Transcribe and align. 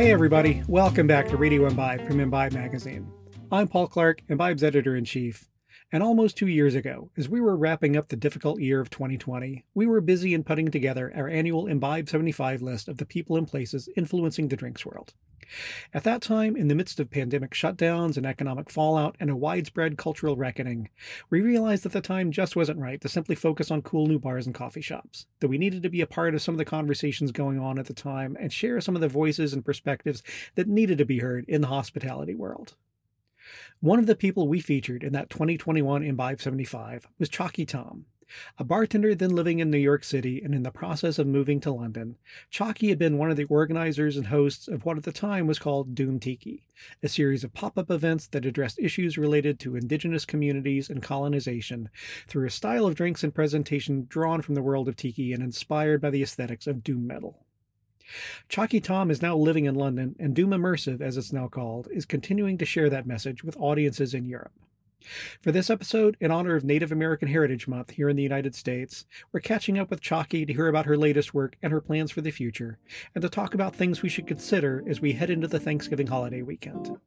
Hey, 0.00 0.12
everybody. 0.12 0.62
Welcome 0.66 1.06
back 1.06 1.28
to 1.28 1.36
Radio 1.36 1.66
Imbibe 1.66 2.06
from 2.06 2.20
Imbibe 2.20 2.54
Magazine. 2.54 3.12
I'm 3.52 3.68
Paul 3.68 3.86
Clark, 3.86 4.22
Imbibe's 4.30 4.64
editor 4.64 4.96
in 4.96 5.04
chief. 5.04 5.50
And 5.92 6.02
almost 6.02 6.38
two 6.38 6.46
years 6.46 6.74
ago, 6.74 7.10
as 7.18 7.28
we 7.28 7.38
were 7.38 7.54
wrapping 7.54 7.98
up 7.98 8.08
the 8.08 8.16
difficult 8.16 8.62
year 8.62 8.80
of 8.80 8.88
2020, 8.88 9.66
we 9.74 9.86
were 9.86 10.00
busy 10.00 10.32
in 10.32 10.42
putting 10.42 10.70
together 10.70 11.12
our 11.14 11.28
annual 11.28 11.66
Imbibe 11.66 12.08
75 12.08 12.62
list 12.62 12.88
of 12.88 12.96
the 12.96 13.04
people 13.04 13.36
and 13.36 13.46
places 13.46 13.90
influencing 13.94 14.48
the 14.48 14.56
drinks 14.56 14.86
world. 14.86 15.12
At 15.92 16.04
that 16.04 16.22
time, 16.22 16.56
in 16.56 16.68
the 16.68 16.74
midst 16.74 17.00
of 17.00 17.10
pandemic 17.10 17.52
shutdowns 17.52 18.16
and 18.16 18.26
economic 18.26 18.70
fallout 18.70 19.16
and 19.18 19.30
a 19.30 19.36
widespread 19.36 19.98
cultural 19.98 20.36
reckoning, 20.36 20.88
we 21.28 21.40
realized 21.40 21.82
that 21.84 21.92
the 21.92 22.00
time 22.00 22.30
just 22.30 22.56
wasn't 22.56 22.78
right 22.78 23.00
to 23.00 23.08
simply 23.08 23.34
focus 23.34 23.70
on 23.70 23.82
cool 23.82 24.06
new 24.06 24.18
bars 24.18 24.46
and 24.46 24.54
coffee 24.54 24.80
shops, 24.80 25.26
that 25.40 25.48
we 25.48 25.58
needed 25.58 25.82
to 25.82 25.90
be 25.90 26.00
a 26.00 26.06
part 26.06 26.34
of 26.34 26.42
some 26.42 26.54
of 26.54 26.58
the 26.58 26.64
conversations 26.64 27.32
going 27.32 27.58
on 27.58 27.78
at 27.78 27.86
the 27.86 27.94
time 27.94 28.36
and 28.40 28.52
share 28.52 28.80
some 28.80 28.94
of 28.94 29.00
the 29.00 29.08
voices 29.08 29.52
and 29.52 29.64
perspectives 29.64 30.22
that 30.54 30.68
needed 30.68 30.98
to 30.98 31.04
be 31.04 31.18
heard 31.18 31.44
in 31.48 31.60
the 31.60 31.68
hospitality 31.68 32.34
world. 32.34 32.74
One 33.80 33.98
of 33.98 34.06
the 34.06 34.14
people 34.14 34.46
we 34.46 34.60
featured 34.60 35.02
in 35.02 35.12
that 35.14 35.30
2021 35.30 36.02
Imbibe 36.02 36.40
75 36.40 37.08
was 37.18 37.28
Chockie 37.28 37.66
Tom. 37.66 38.06
A 38.58 38.64
bartender 38.64 39.14
then 39.14 39.30
living 39.30 39.58
in 39.58 39.70
New 39.70 39.78
York 39.78 40.04
City 40.04 40.40
and 40.42 40.54
in 40.54 40.62
the 40.62 40.70
process 40.70 41.18
of 41.18 41.26
moving 41.26 41.60
to 41.60 41.72
London, 41.72 42.16
Chockie 42.50 42.88
had 42.88 42.98
been 42.98 43.18
one 43.18 43.30
of 43.30 43.36
the 43.36 43.44
organizers 43.44 44.16
and 44.16 44.28
hosts 44.28 44.68
of 44.68 44.84
what 44.84 44.96
at 44.96 45.04
the 45.04 45.12
time 45.12 45.46
was 45.46 45.58
called 45.58 45.94
Doom 45.94 46.20
Tiki, 46.20 46.66
a 47.02 47.08
series 47.08 47.44
of 47.44 47.54
pop 47.54 47.76
up 47.76 47.90
events 47.90 48.26
that 48.28 48.46
addressed 48.46 48.78
issues 48.78 49.18
related 49.18 49.58
to 49.60 49.76
indigenous 49.76 50.24
communities 50.24 50.88
and 50.88 51.02
colonization 51.02 51.88
through 52.26 52.46
a 52.46 52.50
style 52.50 52.86
of 52.86 52.94
drinks 52.94 53.24
and 53.24 53.34
presentation 53.34 54.06
drawn 54.08 54.42
from 54.42 54.54
the 54.54 54.62
world 54.62 54.88
of 54.88 54.96
tiki 54.96 55.32
and 55.32 55.42
inspired 55.42 56.00
by 56.00 56.10
the 56.10 56.22
aesthetics 56.22 56.66
of 56.66 56.84
doom 56.84 57.06
metal. 57.06 57.44
Chockie 58.48 58.80
Tom 58.80 59.10
is 59.10 59.22
now 59.22 59.36
living 59.36 59.66
in 59.66 59.74
London, 59.74 60.16
and 60.18 60.34
Doom 60.34 60.50
Immersive, 60.50 61.00
as 61.00 61.16
it's 61.16 61.32
now 61.32 61.46
called, 61.46 61.88
is 61.92 62.04
continuing 62.04 62.58
to 62.58 62.64
share 62.64 62.90
that 62.90 63.06
message 63.06 63.44
with 63.44 63.56
audiences 63.56 64.14
in 64.14 64.26
Europe. 64.26 64.52
For 65.40 65.52
this 65.52 65.70
episode, 65.70 66.16
in 66.20 66.30
honor 66.30 66.56
of 66.56 66.64
Native 66.64 66.92
American 66.92 67.28
Heritage 67.28 67.66
Month 67.66 67.90
here 67.90 68.08
in 68.08 68.16
the 68.16 68.22
United 68.22 68.54
States, 68.54 69.06
we're 69.32 69.40
catching 69.40 69.78
up 69.78 69.90
with 69.90 70.00
Chockie 70.00 70.46
to 70.46 70.52
hear 70.52 70.68
about 70.68 70.86
her 70.86 70.96
latest 70.96 71.34
work 71.34 71.56
and 71.62 71.72
her 71.72 71.80
plans 71.80 72.10
for 72.10 72.20
the 72.20 72.30
future, 72.30 72.78
and 73.14 73.22
to 73.22 73.28
talk 73.28 73.54
about 73.54 73.74
things 73.74 74.02
we 74.02 74.08
should 74.08 74.26
consider 74.26 74.84
as 74.86 75.00
we 75.00 75.12
head 75.12 75.30
into 75.30 75.48
the 75.48 75.60
Thanksgiving 75.60 76.06
holiday 76.06 76.42
weekend. 76.42 76.98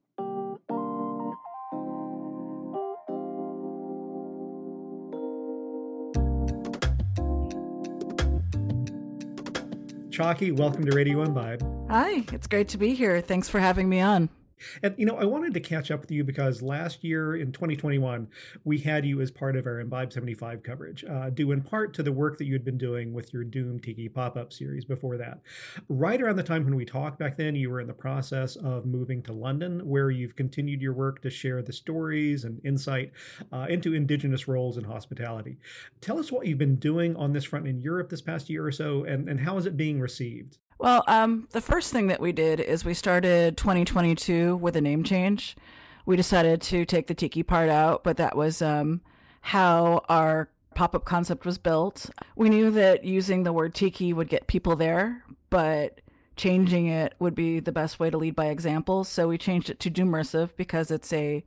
Chockie, 10.14 10.52
welcome 10.52 10.86
to 10.86 10.96
Radio 10.96 11.24
Imbibe. 11.24 11.64
Hi, 11.90 12.24
it's 12.32 12.46
great 12.46 12.68
to 12.70 12.78
be 12.78 12.94
here. 12.94 13.20
Thanks 13.20 13.50
for 13.50 13.60
having 13.60 13.90
me 13.90 14.00
on. 14.00 14.30
And 14.82 14.96
you 14.98 15.06
know, 15.06 15.18
I 15.18 15.26
wanted 15.26 15.54
to 15.54 15.60
catch 15.60 15.92
up 15.92 16.02
with 16.02 16.12
you 16.12 16.24
because 16.24 16.62
last 16.62 17.04
year 17.04 17.36
in 17.36 17.52
2021, 17.52 18.28
we 18.64 18.78
had 18.78 19.06
you 19.06 19.22
as 19.22 19.32
part 19.32 19.56
of 19.56 19.66
our 19.66 19.80
Imbibe 19.80 20.14
75 20.14 20.64
coverage, 20.64 21.04
uh, 21.06 21.30
due 21.30 21.52
in 21.52 21.62
part 21.62 21.94
to 21.96 22.04
the 22.04 22.12
work 22.12 22.38
that 22.38 22.46
you 22.46 22.54
had 22.54 22.66
been 22.66 22.78
doing 22.78 23.14
with 23.14 23.34
your 23.34 23.44
Doom 23.44 23.80
Tiki 23.80 24.10
pop-up 24.10 24.54
series 24.54 24.86
before 24.86 25.18
that. 25.18 25.42
Right 25.90 26.22
around 26.22 26.36
the 26.36 26.44
time 26.44 26.64
when 26.64 26.76
we 26.76 26.86
talked 26.86 27.20
back 27.20 27.38
then, 27.38 27.56
you 27.56 27.70
were 27.70 27.82
in 27.82 27.88
the 27.88 27.94
process 27.94 28.56
of 28.58 28.86
moving 28.86 29.22
to 29.24 29.34
London, 29.34 29.80
where 29.88 30.12
you've 30.12 30.36
continued 30.36 30.82
your 30.82 30.94
work 30.94 31.22
to 31.22 31.30
share 31.30 31.62
the 31.62 31.74
stories 31.74 32.44
and 32.44 32.60
insight 32.66 33.12
uh, 33.52 33.68
into 33.70 33.94
Indigenous 33.94 34.48
roles 34.48 34.78
in 34.78 34.84
hospitality. 34.84 35.58
Tell 36.02 36.20
us 36.20 36.32
what 36.32 36.48
you've 36.48 36.58
been 36.58 36.78
doing 36.78 37.16
on 37.16 37.34
this 37.34 37.46
front 37.46 37.68
in 37.68 37.82
Europe 37.82 38.10
this 38.10 38.22
past 38.22 38.50
year 38.50 38.66
or 38.66 38.72
so, 38.72 39.04
and, 39.04 39.30
and 39.30 39.40
how 39.40 39.58
is 39.58 39.66
it 39.66 39.78
being 39.78 40.00
received? 40.00 40.58
Well, 40.84 41.06
um, 41.08 41.48
the 41.52 41.62
first 41.62 41.94
thing 41.94 42.08
that 42.08 42.20
we 42.20 42.34
did 42.34 42.60
is 42.60 42.84
we 42.84 42.94
started 42.94 43.56
2022 43.56 44.58
with 44.58 44.76
a 44.76 44.82
name 44.82 45.06
change. 45.06 45.56
We 46.06 46.18
decided 46.18 46.62
to 46.64 46.84
take 46.84 47.08
the 47.08 47.14
tiki 47.14 47.42
part 47.42 47.70
out, 47.70 48.04
but 48.04 48.18
that 48.18 48.36
was 48.36 48.62
um, 48.62 49.00
how 49.40 50.04
our 50.10 50.50
pop 50.76 50.94
up 50.94 51.06
concept 51.06 51.46
was 51.46 51.58
built. 51.58 52.10
We 52.36 52.50
knew 52.50 52.70
that 52.72 53.06
using 53.06 53.44
the 53.44 53.54
word 53.54 53.74
tiki 53.74 54.12
would 54.12 54.28
get 54.28 54.48
people 54.48 54.76
there, 54.76 55.24
but 55.50 56.02
changing 56.36 56.88
it 56.88 57.14
would 57.18 57.34
be 57.34 57.62
the 57.62 57.72
best 57.72 57.98
way 57.98 58.10
to 58.10 58.18
lead 58.18 58.36
by 58.36 58.48
example. 58.48 59.06
So 59.06 59.30
we 59.30 59.38
changed 59.38 59.70
it 59.70 59.80
to 59.80 59.90
Doommersive 59.90 60.50
because 60.58 60.92
it's 60.92 61.14
a 61.14 61.46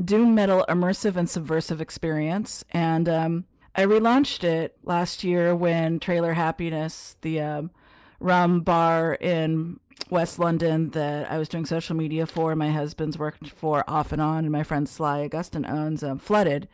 doom 0.00 0.32
metal 0.32 0.64
immersive 0.68 1.16
and 1.16 1.28
subversive 1.28 1.80
experience. 1.80 2.64
And 2.70 3.08
um, 3.08 3.46
I 3.74 3.82
relaunched 3.82 4.44
it 4.44 4.76
last 4.84 5.24
year 5.24 5.56
when 5.56 5.98
Trailer 5.98 6.34
Happiness, 6.34 7.16
the 7.22 7.40
um, 7.40 7.70
rum 8.20 8.60
bar 8.60 9.14
in 9.14 9.80
West 10.10 10.38
London 10.38 10.90
that 10.90 11.30
I 11.30 11.38
was 11.38 11.48
doing 11.48 11.66
social 11.66 11.96
media 11.96 12.26
for. 12.26 12.54
My 12.54 12.70
husband's 12.70 13.18
worked 13.18 13.50
for 13.50 13.84
off 13.88 14.12
and 14.12 14.20
on, 14.20 14.44
and 14.44 14.52
my 14.52 14.62
friend 14.62 14.88
Sly 14.88 15.20
Augustin 15.20 15.66
owns 15.66 16.02
um, 16.02 16.18
Flooded. 16.18 16.68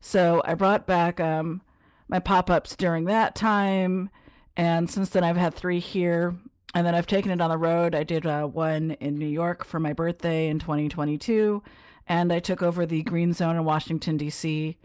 So 0.00 0.42
I 0.44 0.54
brought 0.54 0.86
back 0.86 1.20
um, 1.20 1.62
my 2.08 2.18
pop 2.18 2.50
ups 2.50 2.76
during 2.76 3.04
that 3.04 3.34
time. 3.34 4.10
And 4.56 4.90
since 4.90 5.10
then, 5.10 5.24
I've 5.24 5.36
had 5.36 5.54
three 5.54 5.80
here. 5.80 6.34
And 6.74 6.86
then 6.86 6.94
I've 6.94 7.06
taken 7.06 7.30
it 7.30 7.40
on 7.40 7.50
the 7.50 7.58
road. 7.58 7.94
I 7.94 8.04
did 8.04 8.26
uh, 8.26 8.44
one 8.44 8.92
in 8.92 9.16
New 9.16 9.26
York 9.26 9.64
for 9.64 9.80
my 9.80 9.92
birthday 9.92 10.48
in 10.48 10.58
2022. 10.58 11.62
And 12.06 12.32
I 12.32 12.38
took 12.38 12.62
over 12.62 12.86
the 12.86 13.02
Green 13.02 13.32
Zone 13.32 13.56
in 13.56 13.64
Washington, 13.64 14.16
D.C., 14.16 14.76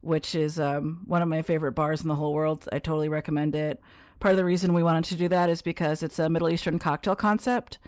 which 0.00 0.34
is 0.34 0.60
um, 0.60 1.00
one 1.06 1.22
of 1.22 1.28
my 1.28 1.42
favorite 1.42 1.72
bars 1.72 2.02
in 2.02 2.08
the 2.08 2.14
whole 2.14 2.34
world. 2.34 2.68
I 2.70 2.78
totally 2.78 3.08
recommend 3.08 3.54
it 3.54 3.80
part 4.20 4.32
of 4.32 4.36
the 4.36 4.44
reason 4.44 4.72
we 4.72 4.82
wanted 4.82 5.04
to 5.04 5.16
do 5.16 5.28
that 5.28 5.48
is 5.48 5.62
because 5.62 6.02
it's 6.02 6.18
a 6.18 6.28
Middle 6.28 6.48
Eastern 6.48 6.78
cocktail 6.78 7.16
concept. 7.16 7.78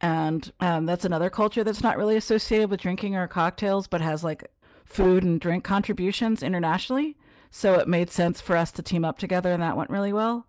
And 0.00 0.52
um, 0.60 0.86
that's 0.86 1.04
another 1.04 1.30
culture 1.30 1.64
that's 1.64 1.82
not 1.82 1.96
really 1.96 2.16
associated 2.16 2.70
with 2.70 2.80
drinking 2.80 3.16
or 3.16 3.26
cocktails, 3.26 3.86
but 3.86 4.00
has 4.00 4.22
like 4.22 4.50
food 4.84 5.24
and 5.24 5.40
drink 5.40 5.64
contributions 5.64 6.42
internationally. 6.42 7.16
So 7.50 7.74
it 7.74 7.88
made 7.88 8.10
sense 8.10 8.40
for 8.40 8.56
us 8.56 8.70
to 8.72 8.82
team 8.82 9.04
up 9.04 9.18
together, 9.18 9.52
and 9.52 9.62
that 9.62 9.76
went 9.76 9.90
really 9.90 10.12
well. 10.12 10.46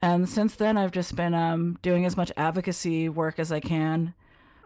And 0.00 0.28
since 0.28 0.54
then, 0.54 0.76
I've 0.76 0.92
just 0.92 1.16
been 1.16 1.34
um, 1.34 1.78
doing 1.82 2.04
as 2.04 2.16
much 2.16 2.30
advocacy 2.36 3.08
work 3.08 3.38
as 3.38 3.50
I 3.50 3.60
can. 3.60 4.14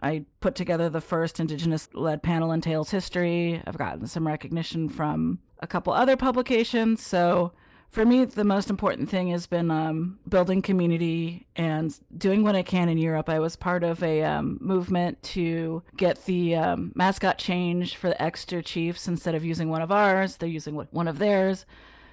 I 0.03 0.25
put 0.41 0.55
together 0.55 0.89
the 0.89 1.01
first 1.01 1.41
Indigenous 1.41 1.89
led 1.95 2.23
panel 2.23 2.53
in 2.53 2.61
Tales 2.61 2.91
history. 2.91 3.63
I've 3.67 3.79
gotten 3.79 4.07
some 4.07 4.27
recognition 4.27 4.89
from 4.89 5.39
a 5.61 5.67
couple 5.67 5.93
other 5.93 6.17
publications. 6.17 7.05
So 7.05 7.53
for 7.91 8.05
me, 8.05 8.25
the 8.25 8.45
most 8.45 8.69
important 8.69 9.09
thing 9.09 9.29
has 9.29 9.47
been 9.47 9.71
um, 9.71 10.19
building 10.29 10.61
community 10.61 11.47
and 11.57 11.99
doing 12.17 12.43
what 12.43 12.55
I 12.55 12.63
can 12.63 12.89
in 12.89 12.99
Europe. 12.99 13.29
I 13.29 13.39
was 13.39 13.57
part 13.57 13.83
of 13.83 14.03
a 14.03 14.23
um, 14.23 14.59
movement 14.61 15.23
to 15.35 15.83
get 15.97 16.27
the 16.27 16.55
um, 16.55 16.93
mascot 16.95 17.39
changed 17.39 17.97
for 17.97 18.09
the 18.09 18.23
Exeter 18.23 18.61
Chiefs 18.61 19.09
instead 19.09 19.35
of 19.35 19.45
using 19.45 19.71
one 19.71 19.81
of 19.81 19.91
ours, 19.91 20.37
they're 20.37 20.49
using 20.49 20.75
one 20.75 21.09
of 21.09 21.19
theirs. 21.19 21.65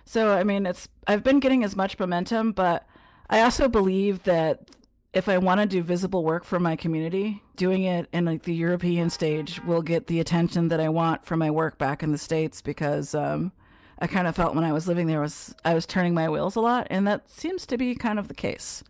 So, 0.05 0.33
I 0.33 0.43
mean, 0.43 0.65
it's 0.65 0.87
I've 1.07 1.23
been 1.23 1.39
getting 1.39 1.63
as 1.63 1.75
much 1.75 1.99
momentum, 1.99 2.53
but 2.53 2.87
I 3.29 3.41
also 3.41 3.67
believe 3.67 4.23
that 4.23 4.69
if 5.13 5.27
I 5.27 5.37
want 5.37 5.61
to 5.61 5.67
do 5.67 5.81
visible 5.81 6.23
work 6.23 6.43
for 6.45 6.59
my 6.59 6.75
community, 6.75 7.41
doing 7.55 7.83
it 7.83 8.07
in 8.13 8.25
like 8.25 8.43
the 8.43 8.53
European 8.53 9.09
stage 9.09 9.61
will 9.63 9.81
get 9.81 10.07
the 10.07 10.19
attention 10.19 10.67
that 10.69 10.79
I 10.79 10.89
want 10.89 11.25
for 11.25 11.35
my 11.35 11.49
work 11.49 11.77
back 11.77 12.03
in 12.03 12.11
the 12.11 12.17
States 12.17 12.61
because 12.61 13.15
um, 13.15 13.51
I 13.99 14.07
kind 14.07 14.27
of 14.27 14.35
felt 14.35 14.55
when 14.55 14.63
I 14.63 14.73
was 14.73 14.87
living 14.87 15.07
there 15.07 15.21
was 15.21 15.55
I 15.63 15.73
was 15.73 15.85
turning 15.85 16.13
my 16.13 16.29
wheels 16.29 16.55
a 16.55 16.61
lot, 16.61 16.87
and 16.89 17.07
that 17.07 17.29
seems 17.29 17.65
to 17.67 17.77
be 17.77 17.95
kind 17.95 18.19
of 18.19 18.27
the 18.27 18.33
case. 18.33 18.83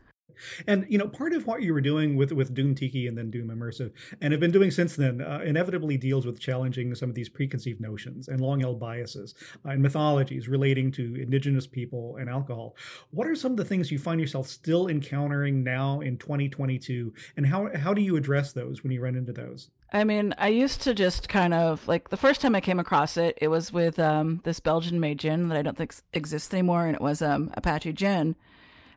And 0.68 0.86
you 0.90 0.98
know, 0.98 1.08
part 1.08 1.34
of 1.34 1.46
what 1.46 1.62
you 1.62 1.74
were 1.74 1.82
doing 1.82 2.16
with 2.16 2.32
with 2.32 2.54
Doom 2.54 2.76
Tiki 2.76 3.08
and 3.08 3.18
then 3.18 3.32
Doom 3.32 3.50
Immersive, 3.50 3.92
and 4.22 4.32
have 4.32 4.40
been 4.40 4.52
doing 4.52 4.72
since 4.72 4.96
then, 4.96 5.22
uh, 5.22 5.42
inevitably 5.44 5.98
deals 5.98 6.26
with 6.26 6.40
challenging 6.40 6.94
some 6.96 7.10
of 7.10 7.16
these 7.16 7.30
preconceived 7.30 7.82
notions 7.82 8.28
and 8.28 8.42
long 8.42 8.60
held 8.60 8.80
biases 8.80 9.36
uh, 9.66 9.70
and 9.70 9.82
mythologies 9.82 10.48
relating 10.48 10.92
to 10.94 11.16
indigenous 11.16 11.68
people 11.68 12.18
and 12.18 12.30
alcohol. 12.30 12.76
What 13.12 13.28
are 13.28 13.36
some 13.36 13.52
of 13.52 13.58
the 13.58 13.66
things 13.66 13.92
you 13.92 14.00
find 14.00 14.20
yourself 14.20 14.48
still 14.48 14.88
encountering 14.88 15.64
now 15.64 16.02
in 16.02 16.18
2022, 16.18 17.14
and 17.38 17.46
how 17.46 17.70
how 17.76 17.94
do 17.94 18.02
you 18.02 18.16
address 18.16 18.54
those 18.54 18.84
when 18.84 18.92
you 18.92 19.02
run 19.02 19.16
into 19.16 19.34
those? 19.34 19.70
I 19.94 20.04
mean, 20.04 20.34
I 20.38 20.50
used 20.50 20.82
to 20.82 20.94
just 20.94 21.30
kind 21.30 21.54
of 21.54 21.88
like 21.88 22.10
the 22.10 22.18
first 22.18 22.42
time 22.42 22.56
I 22.56 22.62
came 22.62 22.80
across 22.80 23.16
it, 23.18 23.38
it 23.42 23.48
was 23.48 23.72
with 23.72 23.98
um, 24.00 24.42
this 24.44 24.60
Belgian 24.60 25.00
made 25.00 25.20
gin 25.20 25.48
that 25.50 25.58
I 25.58 25.62
don't 25.62 25.78
think 25.78 25.96
exists 26.12 26.54
anymore, 26.54 26.86
and 26.86 26.96
it 26.96 27.02
was 27.02 27.22
um, 27.22 27.52
Apache 27.54 27.94
Gin 27.94 28.36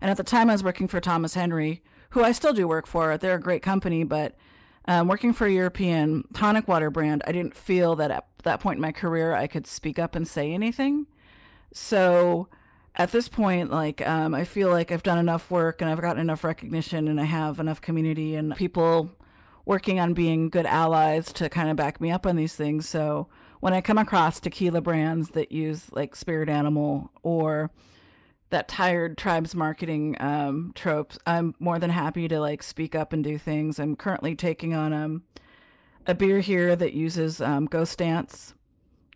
and 0.01 0.11
at 0.11 0.17
the 0.17 0.23
time, 0.23 0.49
I 0.51 0.55
was 0.55 0.65
working 0.65 0.89
for 0.89 1.01
Thomas 1.01 1.35
Henry, 1.35 1.83
who 2.11 2.23
I 2.23 2.33
still 2.33 2.53
do 2.53 2.69
work 2.69 2.87
for. 2.87 3.17
They're 3.17 3.35
a 3.35 3.41
great 3.41 3.63
company, 3.63 4.05
but 4.05 4.37
um, 4.87 5.09
working 5.09 5.33
for 5.33 5.47
a 5.47 5.53
European 5.53 6.25
tonic 6.33 6.67
water 6.67 6.91
brand, 6.91 7.23
I 7.27 7.33
didn't 7.33 7.55
feel 7.57 7.97
that 7.97 8.11
at 8.11 8.27
that 8.45 8.61
point 8.61 8.77
in 8.77 8.83
my 8.83 8.93
career 8.93 9.35
I 9.35 9.47
could 9.47 9.67
speak 9.67 9.99
up 9.99 10.15
and 10.15 10.27
say 10.27 10.53
anything. 10.53 11.07
So 11.73 12.49
at 12.95 13.13
this 13.13 13.29
point, 13.29 13.71
like 13.71 14.07
um, 14.07 14.35
I 14.35 14.45
feel 14.45 14.71
like 14.71 14.91
I've 14.91 15.03
done 15.03 15.19
enough 15.19 15.51
work 15.51 15.83
and 15.83 15.91
I've 15.91 16.01
gotten 16.01 16.21
enough 16.21 16.43
recognition 16.43 17.07
and 17.07 17.21
I 17.21 17.25
have 17.25 17.61
enough 17.61 17.81
community 17.81 18.35
and 18.35 18.57
people 18.57 19.11
working 19.67 20.01
on 20.01 20.15
being 20.15 20.49
good 20.49 20.65
allies 20.65 21.33
to 21.35 21.51
kind 21.51 21.69
of 21.69 21.77
back 21.77 22.01
me 22.01 22.11
up 22.11 22.27
on 22.27 22.37
these 22.37 22.57
things. 22.57 22.89
So 22.89 23.29
when 23.61 23.75
I 23.75 23.83
come 23.83 23.99
across 23.99 24.41
tequila 24.41 24.81
brands 24.81 25.31
that 25.31 25.53
use 25.53 25.93
like 25.93 26.17
Spirit 26.17 26.49
Animal 26.49 27.11
or 27.23 27.71
that 28.51 28.69
tired 28.69 29.19
tribes 29.19 29.55
marketing 29.55 30.17
um, 30.21 30.73
tropes, 30.75 31.19
I'm 31.27 31.55
more 31.59 31.79
than 31.79 31.91
happy 31.91 32.29
to 32.29 32.41
like 32.41 32.63
speak 32.63 32.95
up 32.95 33.13
and 33.13 33.23
do 33.23 33.39
things. 33.39 33.79
I'm 33.79 33.97
currently 33.97 34.35
taking 34.35 34.75
on 34.75 34.93
um, 34.93 35.23
a 36.07 36.15
beer 36.15 36.41
here 36.41 36.75
that 36.75 36.95
uses 36.95 37.41
um, 37.41 37.67
Ghost 37.67 37.99
Dance 37.99 38.55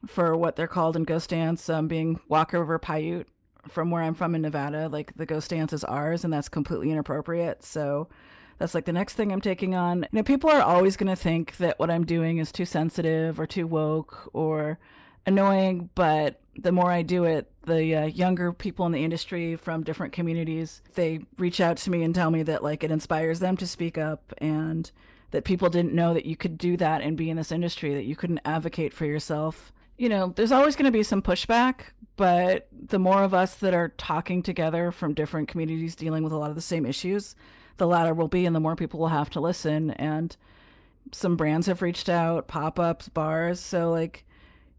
for 0.07 0.37
what 0.37 0.57
they're 0.57 0.67
called 0.67 0.97
in 0.97 1.05
Ghost 1.05 1.31
Dance, 1.31 1.69
um, 1.69 1.89
being 1.89 2.21
Walker 2.29 2.61
River 2.61 2.79
Paiute 2.79 3.29
from 3.69 3.91
where 3.91 4.03
I'm 4.03 4.15
from 4.15 4.35
in 4.35 4.43
Nevada. 4.43 4.89
Like 4.89 5.15
the 5.17 5.27
Ghost 5.27 5.51
Dance 5.51 5.73
is 5.73 5.85
ours, 5.85 6.25
and 6.25 6.33
that's 6.33 6.49
completely 6.49 6.91
inappropriate. 6.91 7.65
So 7.65 8.09
that's 8.59 8.75
like 8.75 8.85
the 8.85 8.93
next 8.93 9.15
thing 9.15 9.33
I'm 9.33 9.41
taking 9.41 9.75
on. 9.75 10.03
You 10.03 10.19
know, 10.19 10.23
people 10.23 10.51
are 10.51 10.61
always 10.61 10.97
going 10.97 11.09
to 11.09 11.17
think 11.17 11.57
that 11.57 11.79
what 11.79 11.91
I'm 11.91 12.05
doing 12.05 12.39
is 12.39 12.53
too 12.53 12.65
sensitive 12.65 13.41
or 13.41 13.47
too 13.47 13.67
woke 13.67 14.29
or 14.33 14.79
annoying, 15.27 15.91
but 15.95 16.41
the 16.57 16.73
more 16.73 16.91
I 16.91 17.03
do 17.03 17.25
it, 17.25 17.51
the 17.65 17.95
uh, 17.95 18.07
younger 18.07 18.53
people 18.53 18.87
in 18.87 18.93
the 18.93 19.05
industry 19.05 19.57
from 19.57 19.85
different 19.85 20.13
communities, 20.13 20.83
they 20.95 21.21
reach 21.39 21.61
out 21.61 21.77
to 21.79 21.91
me 21.91 22.03
and 22.03 22.15
tell 22.15 22.31
me 22.31 22.43
that 22.43 22.63
like 22.63 22.85
it 22.85 22.91
inspires 22.91 23.41
them 23.41 23.57
to 23.59 23.67
speak 23.67 23.97
up 23.97 24.33
and 24.39 24.91
that 25.31 25.45
people 25.45 25.71
didn't 25.71 25.95
know 25.95 26.13
that 26.13 26.27
you 26.27 26.37
could 26.37 26.59
do 26.59 26.77
that 26.77 27.01
and 27.01 27.17
be 27.17 27.31
in 27.31 27.37
this 27.37 27.53
industry, 27.53 27.95
that 27.95 28.05
you 28.05 28.17
couldn't 28.17 28.41
advocate 28.45 28.93
for 28.93 29.07
yourself. 29.07 29.73
You 29.97 30.09
know, 30.09 30.33
there's 30.35 30.53
always 30.53 30.77
going 30.77 30.91
to 30.91 30.97
be 30.97 31.03
some 31.03 31.23
pushback, 31.23 31.93
but 32.17 32.69
the 32.71 32.99
more 32.99 33.23
of 33.23 33.33
us 33.33 33.55
that 33.57 33.73
are 33.73 33.93
talking 33.97 34.43
together 34.43 34.91
from 34.91 35.15
different 35.15 35.49
communities 35.49 35.97
dealing 35.97 36.23
with 36.23 36.33
a 36.33 36.37
lot 36.37 36.51
of 36.51 36.57
the 36.57 36.63
same 36.63 36.85
issues, 36.85 37.35
the 37.79 37.87
louder 37.87 38.13
we'll 38.13 38.29
be 38.29 38.45
and 38.45 38.55
the 38.55 38.61
more 38.61 38.77
people 38.77 39.01
will 39.01 39.09
have 39.09 39.31
to 39.31 39.41
listen. 39.41 39.93
And 39.93 40.37
some 41.13 41.37
brands 41.37 41.67
have 41.67 41.83
reached 41.83 42.09
out, 42.09 42.49
pop 42.49 42.79
ups, 42.79 43.09
bars. 43.09 43.61
So, 43.61 43.91
like, 43.91 44.27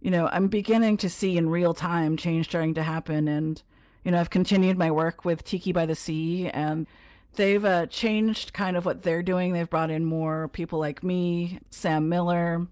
you 0.03 0.11
know, 0.11 0.27
I'm 0.27 0.49
beginning 0.49 0.97
to 0.97 1.09
see 1.09 1.37
in 1.37 1.49
real 1.49 1.73
time 1.73 2.17
change 2.17 2.47
starting 2.47 2.73
to 2.73 2.83
happen. 2.83 3.29
And, 3.29 3.63
you 4.03 4.11
know, 4.11 4.19
I've 4.19 4.29
continued 4.29 4.77
my 4.77 4.91
work 4.91 5.23
with 5.23 5.45
Tiki 5.45 5.71
by 5.71 5.85
the 5.85 5.95
Sea 5.95 6.49
and 6.49 6.87
they've 7.35 7.63
uh, 7.63 7.87
changed 7.87 8.51
kind 8.51 8.75
of 8.75 8.85
what 8.85 9.03
they're 9.03 9.23
doing. 9.23 9.53
They've 9.53 9.69
brought 9.69 9.89
in 9.89 10.03
more 10.03 10.49
people 10.49 10.77
like 10.77 11.03
me, 11.03 11.59
Sam 11.69 12.09
Miller, 12.09 12.67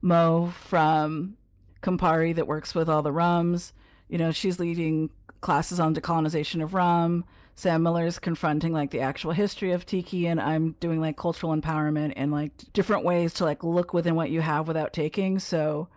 Mo 0.00 0.52
from 0.60 1.36
Campari 1.82 2.36
that 2.36 2.46
works 2.46 2.72
with 2.72 2.88
all 2.88 3.02
the 3.02 3.12
rums. 3.12 3.72
You 4.08 4.18
know, 4.18 4.30
she's 4.30 4.60
leading 4.60 5.10
classes 5.40 5.80
on 5.80 5.92
decolonization 5.92 6.62
of 6.62 6.72
rum. 6.72 7.24
Sam 7.56 7.82
Miller's 7.82 8.20
confronting 8.20 8.72
like 8.72 8.92
the 8.92 9.00
actual 9.00 9.32
history 9.32 9.72
of 9.72 9.84
tiki, 9.84 10.26
and 10.28 10.40
I'm 10.40 10.76
doing 10.78 11.00
like 11.00 11.16
cultural 11.16 11.54
empowerment 11.54 12.12
and 12.14 12.30
like 12.30 12.52
different 12.72 13.04
ways 13.04 13.34
to 13.34 13.44
like 13.44 13.64
look 13.64 13.92
within 13.92 14.14
what 14.14 14.30
you 14.30 14.40
have 14.40 14.68
without 14.68 14.92
taking. 14.92 15.40
So 15.40 15.88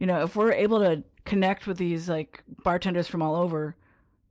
you 0.00 0.06
know, 0.06 0.24
if 0.24 0.34
we're 0.34 0.52
able 0.52 0.80
to 0.80 1.04
connect 1.24 1.66
with 1.66 1.76
these 1.76 2.08
like 2.08 2.42
bartenders 2.64 3.06
from 3.06 3.22
all 3.22 3.36
over, 3.36 3.76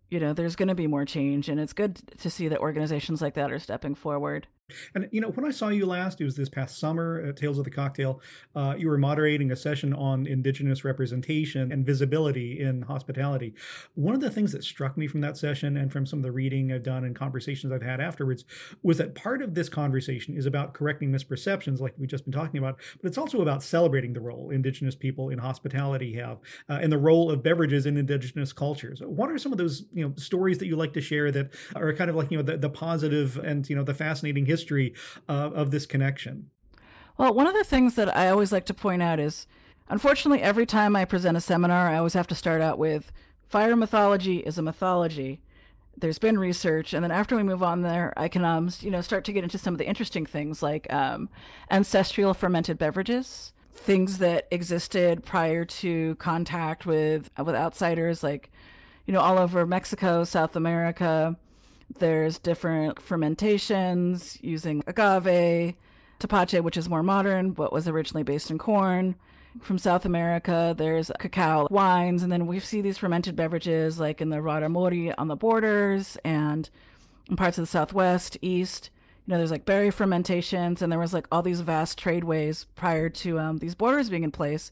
you 0.10 0.20
know, 0.20 0.34
there's 0.34 0.56
going 0.56 0.68
to 0.68 0.76
be 0.76 0.88
more 0.88 1.06
change. 1.06 1.48
And 1.48 1.60
it's 1.60 1.74
good 1.74 2.02
to 2.18 2.30
see 2.30 2.48
that 2.50 2.60
organizations 2.60 3.22
like 3.22 3.36
that 3.36 3.52
are 3.52 3.60
stepping 3.60 3.96
forward. 3.96 4.48
And 4.96 5.08
you 5.12 5.22
know, 5.22 5.30
when 5.30 5.46
I 5.46 5.52
saw 5.52 5.70
you 5.70 5.86
last, 5.86 6.22
it 6.22 6.26
was 6.26 6.36
this 6.36 6.50
past 6.50 6.80
summer 6.80 7.24
at 7.28 7.38
Tales 7.38 7.58
of 7.58 7.66
the 7.66 7.72
Cocktail. 7.72 8.22
Uh, 8.56 8.76
you 8.78 8.90
were 8.90 8.98
moderating 8.98 9.52
a 9.52 9.56
session 9.56 9.94
on 9.94 10.28
Indigenous 10.28 10.84
representation 10.84 11.72
and 11.72 11.86
visibility 11.86 12.62
in 12.62 12.82
hospitality. 12.82 13.54
One 13.96 14.16
of 14.16 14.22
the 14.22 14.30
things 14.30 14.52
that 14.52 14.64
struck 14.64 14.98
me 14.98 15.08
from 15.08 15.22
that 15.22 15.38
session 15.38 15.78
and 15.78 15.92
from 15.92 16.06
some 16.06 16.20
of 16.20 16.24
the 16.24 16.32
reading 16.32 16.72
I've 16.72 16.84
done 16.84 17.04
and 17.04 17.16
conversations 17.16 17.72
I've 17.72 17.82
had 17.82 18.00
afterwards 18.00 18.46
was 18.84 18.98
that 18.98 19.16
part 19.16 19.42
of 19.42 19.54
this 19.54 19.70
conversation 19.70 20.36
is 20.36 20.46
about 20.46 20.74
correcting 20.74 21.12
misperceptions, 21.12 21.80
like 21.80 21.94
we've 21.98 22.10
just 22.10 22.26
been 22.26 22.34
talking 22.34 22.58
about, 22.58 22.80
but 23.02 23.08
it's 23.08 23.18
also 23.18 23.42
about 23.42 23.64
celebrating 23.64 24.14
the 24.14 24.22
role 24.22 24.52
Indigenous 24.52 24.96
people 24.96 25.30
in 25.30 25.40
hospitality 25.40 26.14
have 26.14 26.40
uh, 26.70 26.80
and 26.82 26.92
the 26.92 26.98
role 26.98 27.32
of 27.32 27.44
beverages 27.44 27.86
in 27.86 27.98
Indigenous 27.98 28.54
cultures. 28.54 29.02
What 29.04 29.30
are 29.30 29.38
some 29.38 29.52
of 29.52 29.58
those 29.58 29.86
you 29.94 30.06
know 30.06 30.14
stories 30.16 30.58
that 30.60 30.68
you 30.68 30.76
like 30.76 30.94
to 30.94 31.02
share 31.02 31.32
that 31.32 31.54
are 31.76 31.94
kind 31.94 32.10
of 32.10 32.16
like 32.16 32.32
you 32.32 32.38
know 32.38 32.44
the, 32.44 32.58
the 32.58 32.70
positive 32.70 33.38
and 33.38 33.68
you 33.70 33.76
know 33.76 33.84
the 33.84 33.94
fascinating 33.94 34.46
history 34.46 34.59
history 34.60 34.94
of 35.28 35.72
this 35.72 35.86
connection. 35.86 36.50
Well, 37.18 37.34
one 37.34 37.48
of 37.48 37.54
the 37.54 37.64
things 37.64 37.96
that 37.96 38.16
I 38.16 38.30
always 38.30 38.52
like 38.52 38.66
to 38.68 38.74
point 38.74 39.02
out 39.02 39.20
is 39.20 39.48
unfortunately, 39.90 40.42
every 40.42 40.66
time 40.66 40.96
I 40.96 41.06
present 41.06 41.36
a 41.36 41.42
seminar, 41.42 41.90
I 41.90 41.98
always 41.98 42.14
have 42.14 42.28
to 42.28 42.36
start 42.36 42.62
out 42.62 42.78
with 42.78 43.12
fire 43.48 43.76
mythology 43.76 44.38
is 44.38 44.58
a 44.58 44.62
mythology. 44.62 45.42
There's 45.98 46.20
been 46.20 46.40
research, 46.40 46.94
and 46.94 47.04
then 47.04 47.12
after 47.12 47.36
we 47.36 47.44
move 47.44 47.62
on 47.62 47.82
there, 47.82 48.14
I 48.16 48.30
can, 48.30 48.46
um, 48.46 48.70
you 48.80 48.92
know, 48.92 49.02
start 49.02 49.26
to 49.26 49.34
get 49.34 49.44
into 49.44 49.58
some 49.58 49.74
of 49.74 49.78
the 49.80 49.88
interesting 49.88 50.26
things 50.26 50.64
like 50.64 50.92
um, 50.94 51.30
ancestral 51.70 52.34
fermented 52.34 52.78
beverages, 52.78 53.52
things 53.74 54.20
that 54.20 54.48
existed 54.50 55.26
prior 55.26 55.66
to 55.66 56.16
contact 56.16 56.86
with 56.86 57.30
with 57.38 57.56
outsiders, 57.56 58.24
like, 58.24 58.50
you 59.06 59.14
know, 59.14 59.20
all 59.20 59.38
over 59.38 59.66
Mexico, 59.66 60.24
South 60.24 60.56
America, 60.56 61.36
there's 61.98 62.38
different 62.38 63.02
fermentations 63.02 64.38
using 64.42 64.84
agave, 64.86 65.76
tepache, 66.20 66.60
which 66.60 66.78
is 66.78 66.90
more 66.90 67.04
modern, 67.04 67.52
but 67.52 67.74
was 67.74 67.88
originally 67.88 68.24
based 68.24 68.52
in 68.52 68.58
corn. 68.58 69.16
From 69.62 69.80
South 69.80 70.06
America, 70.06 70.76
there's 70.78 71.12
cacao 71.20 71.68
wines, 71.72 72.22
and 72.22 72.32
then 72.32 72.46
we 72.46 72.60
see 72.60 72.82
these 72.82 73.00
fermented 73.00 73.36
beverages 73.36 74.00
like 74.00 74.22
in 74.22 74.30
the 74.30 74.38
Rarámuri 74.38 75.14
on 75.18 75.28
the 75.28 75.36
borders 75.36 76.18
and 76.24 76.70
in 77.30 77.36
parts 77.36 77.58
of 77.58 77.64
the 77.64 77.68
Southwest, 77.68 78.38
East. 78.42 78.92
You 79.26 79.32
know, 79.32 79.38
there's 79.38 79.52
like 79.52 79.66
berry 79.66 79.90
fermentations, 79.90 80.82
and 80.82 80.92
there 80.92 81.00
was 81.00 81.14
like 81.14 81.28
all 81.32 81.42
these 81.42 81.62
vast 81.62 81.98
tradeways 81.98 82.66
prior 82.76 83.10
to 83.10 83.40
um, 83.40 83.58
these 83.58 83.76
borders 83.76 84.10
being 84.10 84.24
in 84.24 84.32
place. 84.32 84.72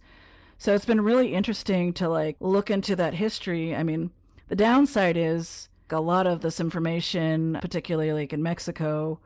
So 0.59 0.73
it's 0.73 0.85
been 0.85 1.01
really 1.01 1.33
interesting 1.33 1.93
to 1.93 2.07
like 2.07 2.37
look 2.39 2.69
into 2.69 2.95
that 2.95 3.15
history. 3.15 3.75
I 3.75 3.83
mean, 3.83 4.11
the 4.47 4.55
downside 4.55 5.17
is 5.17 5.69
a 5.91 5.99
lot 5.99 6.27
of 6.27 6.41
this 6.41 6.59
information, 6.59 7.57
particularly 7.61 8.13
like 8.13 8.33
in 8.33 8.43
Mexico, 8.43 9.19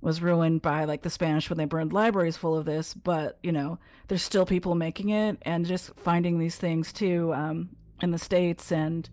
was 0.00 0.22
ruined 0.22 0.62
by 0.62 0.84
like 0.84 1.02
the 1.02 1.10
Spanish 1.10 1.50
when 1.50 1.58
they 1.58 1.64
burned 1.64 1.92
libraries 1.92 2.36
full 2.36 2.56
of 2.56 2.64
this. 2.64 2.94
But 2.94 3.38
you 3.42 3.52
know, 3.52 3.78
there's 4.08 4.22
still 4.22 4.46
people 4.46 4.74
making 4.74 5.10
it 5.10 5.38
and 5.42 5.66
just 5.66 5.94
finding 5.96 6.38
these 6.38 6.56
things 6.56 6.92
too 6.92 7.32
um, 7.34 7.70
in 8.00 8.10
the 8.10 8.18
states. 8.18 8.70
And 8.70 9.08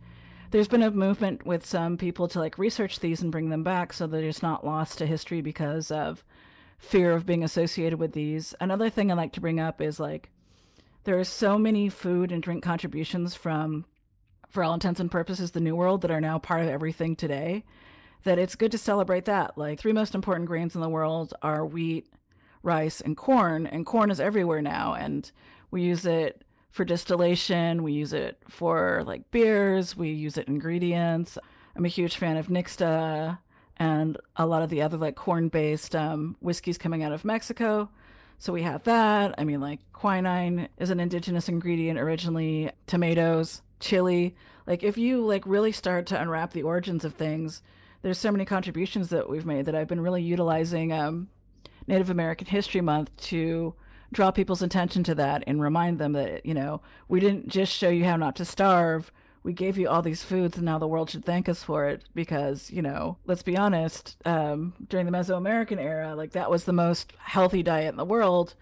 there's 0.51 0.67
been 0.67 0.83
a 0.83 0.91
movement 0.91 1.45
with 1.45 1.65
some 1.65 1.97
people 1.97 2.27
to 2.29 2.39
like 2.39 2.57
research 2.57 2.99
these 2.99 3.21
and 3.21 3.31
bring 3.31 3.49
them 3.49 3.63
back 3.63 3.93
so 3.93 4.07
that 4.07 4.23
it's 4.23 4.43
not 4.43 4.65
lost 4.65 4.97
to 4.99 5.05
history 5.05 5.41
because 5.41 5.91
of 5.91 6.23
fear 6.77 7.13
of 7.13 7.25
being 7.25 7.43
associated 7.43 7.99
with 7.99 8.13
these. 8.13 8.53
Another 8.59 8.89
thing 8.89 9.11
I 9.11 9.15
like 9.15 9.33
to 9.33 9.41
bring 9.41 9.59
up 9.59 9.81
is 9.81 9.99
like 9.99 10.29
there 11.03 11.19
are 11.19 11.23
so 11.23 11.57
many 11.57 11.89
food 11.89 12.31
and 12.31 12.43
drink 12.43 12.63
contributions 12.63 13.35
from 13.35 13.85
for 14.55 14.63
all 14.63 14.73
intents 14.73 14.99
and 14.99 15.11
purposes, 15.11 15.51
the 15.51 15.59
New 15.59 15.75
World 15.75 16.01
that 16.01 16.09
are 16.09 16.21
now 16.21 16.39
part 16.39 16.63
of 16.63 16.69
everything 16.69 17.15
today, 17.15 17.63
that 18.23 18.39
it's 18.39 18.55
good 18.55 18.71
to 18.71 18.77
celebrate 18.77 19.25
that. 19.25 19.57
Like, 19.57 19.79
three 19.79 19.93
most 19.93 20.15
important 20.15 20.47
grains 20.47 20.73
in 20.73 20.81
the 20.81 20.89
world 20.89 21.33
are 21.43 21.63
wheat, 21.63 22.07
rice, 22.63 23.01
and 23.01 23.15
corn, 23.15 23.67
and 23.67 23.85
corn 23.85 24.09
is 24.09 24.19
everywhere 24.19 24.61
now. 24.61 24.93
And 24.93 25.29
we 25.69 25.83
use 25.83 26.05
it 26.05 26.43
for 26.71 26.85
distillation, 26.85 27.83
we 27.83 27.91
use 27.91 28.13
it 28.13 28.37
for 28.49 29.03
like 29.05 29.29
beers, 29.29 29.95
we 29.95 30.09
use 30.09 30.37
it 30.37 30.47
ingredients. 30.47 31.37
I'm 31.75 31.85
a 31.85 31.89
huge 31.89 32.17
fan 32.17 32.37
of 32.37 32.47
Nixta 32.47 33.37
and 33.77 34.17
a 34.35 34.45
lot 34.45 34.61
of 34.61 34.69
the 34.69 34.81
other 34.81 34.97
like 34.97 35.15
corn 35.15 35.49
based 35.49 35.95
um, 35.95 36.35
whiskeys 36.39 36.77
coming 36.77 37.03
out 37.03 37.11
of 37.11 37.23
Mexico. 37.23 37.89
So 38.39 38.51
we 38.51 38.63
have 38.63 38.83
that. 38.83 39.35
I 39.37 39.43
mean, 39.43 39.61
like 39.61 39.79
quinine 39.93 40.67
is 40.77 40.89
an 40.89 40.99
indigenous 40.99 41.47
ingredient 41.47 41.99
originally, 41.99 42.71
tomatoes 42.87 43.61
chili. 43.79 44.35
Like 44.65 44.83
if 44.83 44.97
you 44.97 45.25
like 45.25 45.45
really 45.45 45.71
start 45.71 46.05
to 46.07 46.21
unwrap 46.21 46.53
the 46.53 46.63
origins 46.63 47.05
of 47.05 47.13
things, 47.13 47.61
there's 48.01 48.17
so 48.17 48.31
many 48.31 48.45
contributions 48.45 49.09
that 49.09 49.29
we've 49.29 49.45
made 49.45 49.65
that 49.65 49.75
I've 49.75 49.87
been 49.87 50.01
really 50.01 50.21
utilizing 50.21 50.93
um, 50.93 51.29
Native 51.87 52.09
American 52.09 52.47
History 52.47 52.81
Month 52.81 53.15
to 53.17 53.73
draw 54.11 54.31
people's 54.31 54.61
attention 54.61 55.03
to 55.03 55.15
that 55.15 55.43
and 55.47 55.61
remind 55.61 55.99
them 55.99 56.13
that 56.13 56.45
you 56.45 56.53
know 56.53 56.81
we 57.07 57.19
didn't 57.19 57.47
just 57.47 57.73
show 57.73 57.89
you 57.89 58.05
how 58.05 58.15
not 58.15 58.35
to 58.37 58.45
starve. 58.45 59.11
We 59.43 59.53
gave 59.53 59.77
you 59.77 59.87
all 59.87 60.01
these 60.01 60.23
foods, 60.23 60.57
and 60.57 60.65
now 60.65 60.79
the 60.79 60.87
world 60.87 61.11
should 61.11 61.25
thank 61.25 61.47
us 61.47 61.63
for 61.63 61.87
it 61.87 62.05
because 62.15 62.71
you 62.71 62.81
know, 62.81 63.17
let's 63.25 63.43
be 63.43 63.57
honest. 63.57 64.17
Um, 64.25 64.73
during 64.87 65.05
the 65.05 65.11
Mesoamerican 65.11 65.79
era, 65.79 66.15
like 66.15 66.31
that 66.31 66.49
was 66.49 66.63
the 66.63 66.73
most 66.73 67.13
healthy 67.19 67.61
diet 67.61 67.89
in 67.89 67.97
the 67.97 68.05
world, 68.05 68.55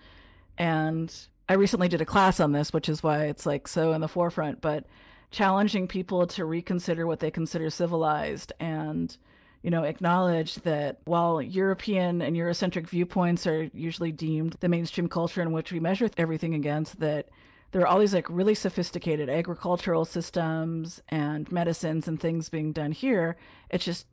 and 0.58 1.14
I 1.50 1.54
recently 1.54 1.88
did 1.88 2.02
a 2.02 2.06
class 2.06 2.40
on 2.40 2.52
this, 2.52 2.72
which 2.72 2.88
is 2.88 3.04
why 3.04 3.26
it's 3.26 3.46
like 3.46 3.68
so 3.68 3.94
in 3.94 4.02
the 4.02 4.08
forefront. 4.08 4.62
But 4.62 4.86
challenging 5.34 5.88
people 5.88 6.28
to 6.28 6.46
reconsider 6.46 7.06
what 7.08 7.20
they 7.20 7.32
consider 7.32 7.70
civilized 7.70 8.54
and 8.60 9.18
you 9.64 9.72
know 9.72 9.84
acknowledge 9.84 10.56
that 10.58 11.00
while 11.06 11.42
european 11.42 12.22
and 12.22 12.38
eurocentric 12.38 12.88
viewpoints 12.88 13.48
are 13.48 13.64
usually 13.74 14.12
deemed 14.12 14.56
the 14.60 14.70
mainstream 14.70 15.10
culture 15.10 15.42
in 15.42 15.52
which 15.52 15.72
we 15.72 15.80
measure 15.80 16.08
everything 16.18 16.54
against 16.54 17.00
that 17.00 17.30
there 17.72 17.82
are 17.82 17.88
all 17.88 17.98
these 17.98 18.14
like 18.14 18.30
really 18.30 18.54
sophisticated 18.54 19.28
agricultural 19.28 20.06
systems 20.06 21.02
and 21.10 21.52
medicines 21.52 22.08
and 22.08 22.20
things 22.20 22.48
being 22.48 22.72
done 22.72 22.92
here 22.92 23.36
it's 23.72 23.86
just 23.86 24.06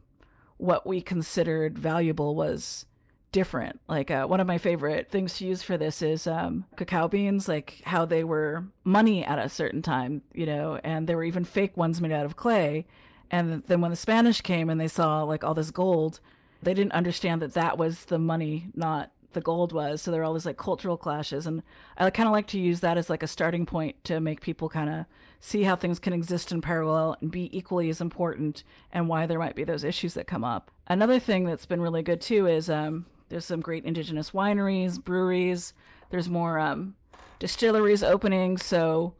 what 0.56 0.86
we 0.86 1.02
considered 1.02 1.78
valuable 1.78 2.34
was 2.34 2.86
different. 3.32 3.80
Like 3.88 4.10
uh, 4.10 4.26
one 4.26 4.40
of 4.40 4.46
my 4.46 4.58
favorite 4.58 5.10
things 5.10 5.38
to 5.38 5.46
use 5.46 5.62
for 5.62 5.76
this 5.76 6.02
is 6.02 6.26
um, 6.26 6.64
cacao 6.76 7.08
beans, 7.08 7.48
like 7.48 7.80
how 7.84 8.04
they 8.04 8.24
were 8.24 8.64
money 8.84 9.24
at 9.24 9.38
a 9.38 9.48
certain 9.48 9.82
time, 9.82 10.22
you 10.32 10.46
know, 10.46 10.80
and 10.82 11.06
there 11.06 11.16
were 11.16 11.24
even 11.24 11.44
fake 11.44 11.76
ones 11.76 12.00
made 12.00 12.12
out 12.12 12.26
of 12.26 12.36
clay. 12.36 12.86
And 13.30 13.62
then 13.66 13.80
when 13.80 13.90
the 13.90 13.96
Spanish 13.96 14.40
came 14.40 14.68
and 14.68 14.80
they 14.80 14.88
saw 14.88 15.22
like 15.22 15.44
all 15.44 15.54
this 15.54 15.70
gold, 15.70 16.20
they 16.62 16.74
didn't 16.74 16.92
understand 16.92 17.40
that 17.42 17.54
that 17.54 17.78
was 17.78 18.06
the 18.06 18.18
money, 18.18 18.68
not 18.74 19.12
the 19.32 19.40
gold 19.40 19.72
was. 19.72 20.02
So 20.02 20.10
there 20.10 20.20
were 20.20 20.24
all 20.24 20.34
these 20.34 20.46
like 20.46 20.56
cultural 20.56 20.96
clashes. 20.96 21.46
And 21.46 21.62
I 21.96 22.10
kind 22.10 22.26
of 22.26 22.32
like 22.32 22.48
to 22.48 22.60
use 22.60 22.80
that 22.80 22.98
as 22.98 23.08
like 23.08 23.22
a 23.22 23.28
starting 23.28 23.66
point 23.66 24.02
to 24.04 24.20
make 24.20 24.40
people 24.40 24.68
kind 24.68 24.90
of 24.90 25.06
see 25.38 25.62
how 25.62 25.76
things 25.76 25.98
can 25.98 26.12
exist 26.12 26.52
in 26.52 26.60
parallel 26.60 27.16
and 27.20 27.30
be 27.30 27.56
equally 27.56 27.88
as 27.88 28.00
important 28.00 28.62
and 28.92 29.08
why 29.08 29.26
there 29.26 29.38
might 29.38 29.54
be 29.54 29.64
those 29.64 29.84
issues 29.84 30.14
that 30.14 30.26
come 30.26 30.44
up. 30.44 30.70
Another 30.86 31.18
thing 31.18 31.44
that's 31.44 31.66
been 31.66 31.80
really 31.80 32.02
good 32.02 32.20
too 32.20 32.46
is 32.46 32.68
um, 32.68 33.06
there's 33.30 33.44
some 33.44 33.60
great 33.60 33.84
indigenous 33.84 34.32
wineries, 34.32 35.02
breweries. 35.02 35.72
There's 36.10 36.28
more 36.28 36.58
um, 36.58 36.96
distilleries 37.38 38.02
opening. 38.02 38.58
So 38.58 39.14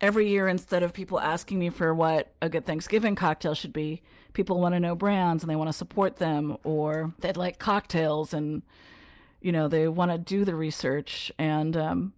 every 0.00 0.28
year, 0.28 0.48
instead 0.48 0.82
of 0.82 0.92
people 0.92 1.20
asking 1.20 1.58
me 1.58 1.68
for 1.70 1.94
what 1.94 2.32
a 2.42 2.48
good 2.48 2.66
Thanksgiving 2.66 3.14
cocktail 3.14 3.54
should 3.54 3.72
be, 3.72 4.02
people 4.32 4.58
want 4.60 4.74
to 4.74 4.80
know 4.80 4.94
brands 4.94 5.42
and 5.42 5.50
they 5.50 5.56
want 5.56 5.68
to 5.68 5.74
support 5.74 6.16
them, 6.16 6.56
or 6.64 7.12
they'd 7.20 7.36
like 7.36 7.58
cocktails 7.58 8.32
and 8.32 8.62
you 9.40 9.52
know 9.52 9.68
they 9.68 9.88
want 9.88 10.10
to 10.10 10.18
do 10.18 10.44
the 10.44 10.54
research. 10.54 11.30
And 11.38 11.76
um, 11.76 12.12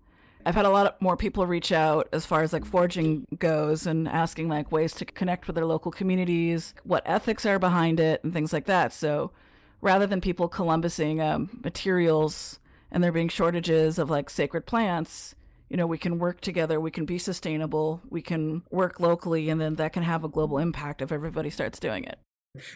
I've 0.46 0.54
had 0.54 0.64
a 0.64 0.70
lot 0.70 1.02
more 1.02 1.16
people 1.16 1.44
reach 1.46 1.72
out 1.72 2.08
as 2.12 2.24
far 2.24 2.42
as 2.42 2.52
like 2.52 2.64
foraging 2.64 3.26
goes 3.36 3.84
and 3.84 4.08
asking 4.08 4.48
like 4.48 4.70
ways 4.70 4.94
to 4.94 5.04
connect 5.04 5.48
with 5.48 5.56
their 5.56 5.66
local 5.66 5.90
communities, 5.90 6.72
what 6.84 7.02
ethics 7.04 7.44
are 7.46 7.58
behind 7.58 7.98
it, 7.98 8.22
and 8.22 8.32
things 8.32 8.52
like 8.52 8.66
that. 8.66 8.92
So 8.92 9.32
rather 9.82 10.06
than 10.06 10.22
people 10.22 10.48
Columbusing 10.48 11.20
um, 11.20 11.60
materials 11.62 12.58
and 12.90 13.04
there 13.04 13.12
being 13.12 13.28
shortages 13.28 13.98
of 13.98 14.08
like 14.08 14.30
sacred 14.30 14.64
plants, 14.64 15.34
you 15.68 15.76
know, 15.76 15.86
we 15.86 15.98
can 15.98 16.18
work 16.18 16.40
together, 16.40 16.80
we 16.80 16.90
can 16.90 17.04
be 17.04 17.18
sustainable, 17.18 18.00
we 18.08 18.22
can 18.22 18.62
work 18.70 19.00
locally, 19.00 19.50
and 19.50 19.60
then 19.60 19.74
that 19.76 19.92
can 19.92 20.02
have 20.02 20.24
a 20.24 20.28
global 20.28 20.58
impact 20.58 21.02
if 21.02 21.10
everybody 21.10 21.50
starts 21.50 21.78
doing 21.78 22.04
it. 22.04 22.18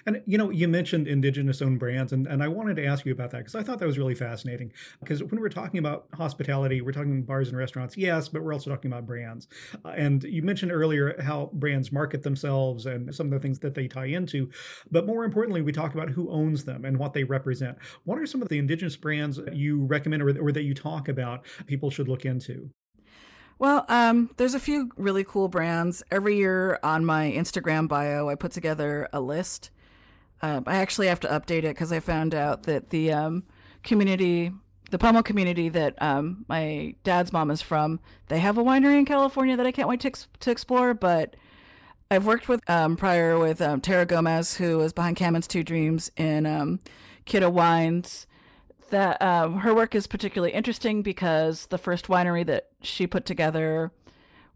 And 0.06 0.22
you 0.26 0.38
know, 0.38 0.50
you 0.50 0.68
mentioned 0.68 1.06
indigenous 1.06 1.60
owned 1.60 1.78
brands, 1.78 2.12
and, 2.12 2.26
and 2.26 2.42
I 2.42 2.48
wanted 2.48 2.76
to 2.76 2.86
ask 2.86 3.04
you 3.04 3.12
about 3.12 3.30
that 3.32 3.38
because 3.38 3.54
I 3.54 3.62
thought 3.62 3.78
that 3.78 3.86
was 3.86 3.98
really 3.98 4.14
fascinating. 4.14 4.72
Because 5.00 5.22
when 5.22 5.38
we're 5.38 5.50
talking 5.50 5.78
about 5.78 6.06
hospitality, 6.14 6.80
we're 6.80 6.92
talking 6.92 7.22
bars 7.22 7.48
and 7.48 7.58
restaurants, 7.58 7.94
yes, 7.94 8.28
but 8.28 8.42
we're 8.42 8.54
also 8.54 8.70
talking 8.70 8.90
about 8.90 9.06
brands. 9.06 9.48
Uh, 9.84 9.88
and 9.88 10.24
you 10.24 10.42
mentioned 10.42 10.72
earlier 10.72 11.20
how 11.20 11.50
brands 11.54 11.92
market 11.92 12.22
themselves 12.22 12.86
and 12.86 13.14
some 13.14 13.26
of 13.26 13.32
the 13.32 13.38
things 13.38 13.58
that 13.58 13.74
they 13.74 13.86
tie 13.86 14.06
into. 14.06 14.48
But 14.90 15.06
more 15.06 15.24
importantly, 15.24 15.60
we 15.60 15.72
talk 15.72 15.92
about 15.92 16.08
who 16.08 16.30
owns 16.30 16.64
them 16.64 16.86
and 16.86 16.96
what 16.96 17.12
they 17.12 17.24
represent. 17.24 17.76
What 18.04 18.18
are 18.18 18.26
some 18.26 18.40
of 18.40 18.48
the 18.48 18.58
indigenous 18.58 18.96
brands 18.96 19.40
you 19.52 19.84
recommend 19.84 20.22
or, 20.22 20.40
or 20.40 20.52
that 20.52 20.62
you 20.62 20.74
talk 20.74 21.08
about 21.08 21.44
people 21.66 21.90
should 21.90 22.08
look 22.08 22.24
into? 22.24 22.70
Well, 23.58 23.86
um, 23.88 24.30
there's 24.36 24.54
a 24.54 24.60
few 24.60 24.90
really 24.96 25.24
cool 25.24 25.48
brands. 25.48 26.02
Every 26.10 26.36
year 26.36 26.78
on 26.82 27.06
my 27.06 27.32
Instagram 27.34 27.88
bio, 27.88 28.28
I 28.28 28.34
put 28.34 28.52
together 28.52 29.08
a 29.12 29.20
list. 29.20 29.70
Uh, 30.42 30.60
I 30.66 30.76
actually 30.76 31.06
have 31.06 31.20
to 31.20 31.28
update 31.28 31.60
it 31.60 31.74
because 31.74 31.90
I 31.90 32.00
found 32.00 32.34
out 32.34 32.64
that 32.64 32.90
the 32.90 33.12
um, 33.12 33.44
community, 33.82 34.52
the 34.90 34.98
Pomo 34.98 35.22
community 35.22 35.70
that 35.70 36.00
um, 36.02 36.44
my 36.48 36.94
dad's 37.02 37.32
mom 37.32 37.50
is 37.50 37.62
from, 37.62 37.98
they 38.28 38.40
have 38.40 38.58
a 38.58 38.62
winery 38.62 38.98
in 38.98 39.06
California 39.06 39.56
that 39.56 39.66
I 39.66 39.72
can't 39.72 39.88
wait 39.88 40.00
to, 40.00 40.08
ex- 40.08 40.28
to 40.40 40.50
explore. 40.50 40.92
But 40.92 41.36
I've 42.10 42.26
worked 42.26 42.50
with 42.50 42.68
um, 42.68 42.96
prior 42.96 43.38
with 43.38 43.62
um, 43.62 43.80
Tara 43.80 44.04
Gomez, 44.04 44.56
who 44.56 44.76
was 44.76 44.92
behind 44.92 45.16
Camins 45.16 45.48
Two 45.48 45.64
Dreams 45.64 46.10
in 46.18 46.44
Kitá 47.24 47.50
Wines 47.50 48.26
that 48.90 49.20
um, 49.20 49.58
her 49.58 49.74
work 49.74 49.94
is 49.94 50.06
particularly 50.06 50.52
interesting 50.52 51.02
because 51.02 51.66
the 51.66 51.78
first 51.78 52.06
winery 52.06 52.44
that 52.46 52.68
she 52.82 53.06
put 53.06 53.26
together 53.26 53.92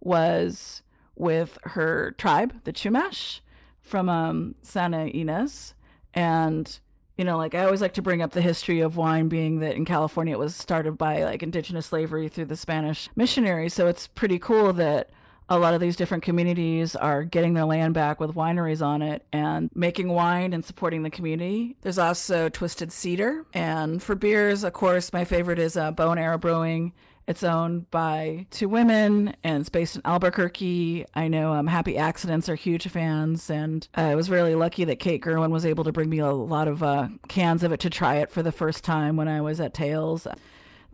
was 0.00 0.82
with 1.16 1.58
her 1.62 2.12
tribe, 2.12 2.54
the 2.64 2.72
Chumash, 2.72 3.40
from 3.80 4.08
um, 4.08 4.54
Santa 4.62 5.10
Ynez. 5.12 5.75
And, 6.14 6.78
you 7.16 7.25
know, 7.25 7.37
like 7.37 7.54
I 7.54 7.64
always 7.64 7.82
like 7.82 7.94
to 7.94 8.02
bring 8.02 8.22
up 8.22 8.32
the 8.32 8.40
history 8.40 8.80
of 8.80 8.96
wine 8.96 9.28
being 9.28 9.60
that 9.60 9.75
in 9.75 9.84
California 9.84 10.34
it 10.34 10.38
was 10.38 10.56
started 10.56 10.96
by 10.96 11.22
like 11.25 11.42
indigenous 11.42 11.87
slavery 11.87 12.28
through 12.28 12.46
the 12.46 12.56
Spanish 12.56 13.08
missionaries. 13.14 13.75
So 13.75 13.87
it's 13.87 14.06
pretty 14.06 14.38
cool 14.38 14.72
that 14.75 15.10
a 15.50 15.59
lot 15.59 15.75
of 15.75 15.80
these 15.80 15.97
different 15.97 16.23
communities 16.23 16.95
are 16.95 17.25
getting 17.25 17.54
their 17.54 17.64
land 17.64 17.92
back 17.92 18.21
with 18.21 18.35
wineries 18.37 18.80
on 18.80 19.02
it 19.02 19.26
and 19.33 19.69
making 19.75 20.09
wine 20.09 20.52
and 20.52 20.64
supporting 20.64 21.02
the 21.02 21.11
community. 21.11 21.76
There's 21.83 21.99
also 21.99 22.49
Twisted 22.49 22.92
Cedar. 22.92 23.45
And 23.52 24.00
for 24.00 24.14
beers, 24.14 24.62
of 24.62 24.73
course, 24.73 25.12
my 25.12 25.25
favorite 25.25 25.59
is 25.59 25.76
uh, 25.76 25.90
Bow 25.90 26.12
and 26.12 26.21
Arrow 26.21 26.38
Brewing. 26.38 26.92
It's 27.26 27.42
owned 27.42 27.90
by 27.90 28.47
two 28.50 28.69
women 28.69 29.35
and 29.42 29.61
it's 29.61 29.69
based 29.69 29.97
in 29.97 30.02
Albuquerque. 30.04 31.04
I 31.14 31.28
know 31.28 31.52
um, 31.52 31.66
Happy 31.66 31.97
Accidents 31.97 32.49
are 32.49 32.57
huge 32.57 32.88
fans, 32.88 33.50
and 33.50 33.87
I 33.95 34.16
was 34.16 34.30
really 34.30 34.57
lucky 34.57 34.85
that 34.85 34.99
Kate 34.99 35.23
Gerwin 35.23 35.50
was 35.50 35.66
able 35.66 35.85
to 35.85 35.92
bring 35.92 36.11
me 36.11 36.19
a 36.19 36.33
lot 36.33 36.66
of 36.66 36.83
uh, 36.83 37.09
cans 37.28 37.62
of 37.62 37.71
it 37.71 37.80
to 37.80 37.90
try 37.90 38.16
it 38.16 38.30
for 38.30 38.42
the 38.42 38.50
first 38.50 38.83
time 38.83 39.16
when 39.16 39.28
I 39.28 39.40
was 39.40 39.61
at 39.61 39.75
Tales. 39.75 40.26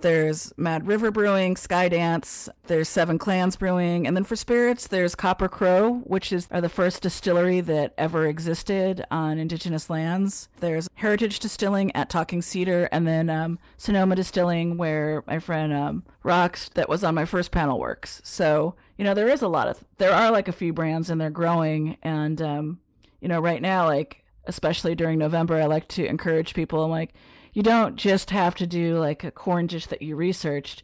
There's 0.00 0.53
Mad 0.57 0.87
River 0.87 1.11
Brewing, 1.11 1.55
Skydance. 1.55 2.49
There's 2.67 2.88
Seven 2.88 3.19
Clans 3.19 3.57
Brewing, 3.57 4.07
and 4.07 4.17
then 4.17 4.25
for 4.25 4.37
spirits, 4.37 4.87
there's 4.87 5.15
Copper 5.15 5.49
Crow, 5.49 6.03
which 6.05 6.33
is 6.33 6.47
the 6.49 6.69
first 6.69 7.03
distillery 7.03 7.61
that 7.62 7.95
ever 7.97 8.26
existed 8.26 9.05
on 9.11 9.38
indigenous 9.38 9.88
lands. 9.88 10.49
There's 10.61 10.88
Heritage 10.97 11.38
Distilling 11.38 11.95
at 11.97 12.11
Talking 12.11 12.43
Cedar, 12.43 12.88
and 12.93 13.07
then 13.07 13.31
um, 13.31 13.59
Sonoma 13.79 14.17
Distilling, 14.17 14.76
where 14.76 15.25
my 15.26 15.38
friend 15.38 15.73
um, 15.73 16.05
that 16.23 16.88
was 16.88 17.03
on 17.03 17.15
my 17.15 17.25
first 17.25 17.50
panel, 17.50 17.79
works. 17.79 18.21
So 18.25 18.75
you 18.99 19.05
know, 19.05 19.15
there 19.15 19.29
is 19.29 19.43
a 19.43 19.49
lot 19.49 19.69
of 19.69 19.85
there 19.99 20.12
are 20.12 20.31
like 20.31 20.49
a 20.49 20.53
few 20.53 20.73
brands, 20.73 21.09
and 21.09 21.21
they're 21.21 21.31
growing. 21.31 21.97
And 22.03 22.41
um, 22.43 22.81
you 23.21 23.29
know, 23.29 23.41
right 23.41 23.62
now, 23.62 23.87
like 23.87 24.25
especially 24.47 24.95
during 24.95 25.19
November, 25.19 25.57
I 25.61 25.67
like 25.67 25.88
to 25.88 26.07
encourage 26.07 26.55
people. 26.55 26.85
I'm 26.85 26.91
like 26.91 27.15
you 27.57 27.63
don't 27.63 27.97
just 27.97 28.33
have 28.33 28.55
to 28.55 28.67
do 28.67 28.99
like 28.99 29.25
a 29.25 29.31
corn 29.31 29.67
dish 29.67 29.87
that 29.87 30.03
you 30.03 30.15
researched. 30.15 30.83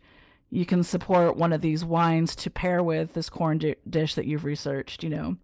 You 0.49 0.65
can 0.65 0.83
support 0.83 1.37
one 1.37 1.53
of 1.53 1.61
these 1.61 1.85
wines 1.85 2.35
to 2.37 2.49
pair 2.49 2.83
with 2.83 3.13
this 3.13 3.29
corn 3.29 3.59
di- 3.59 3.77
dish 3.87 4.15
that 4.15 4.25
you've 4.25 4.47
researched. 4.47 5.05
You 5.05 5.11
know, 5.11 5.37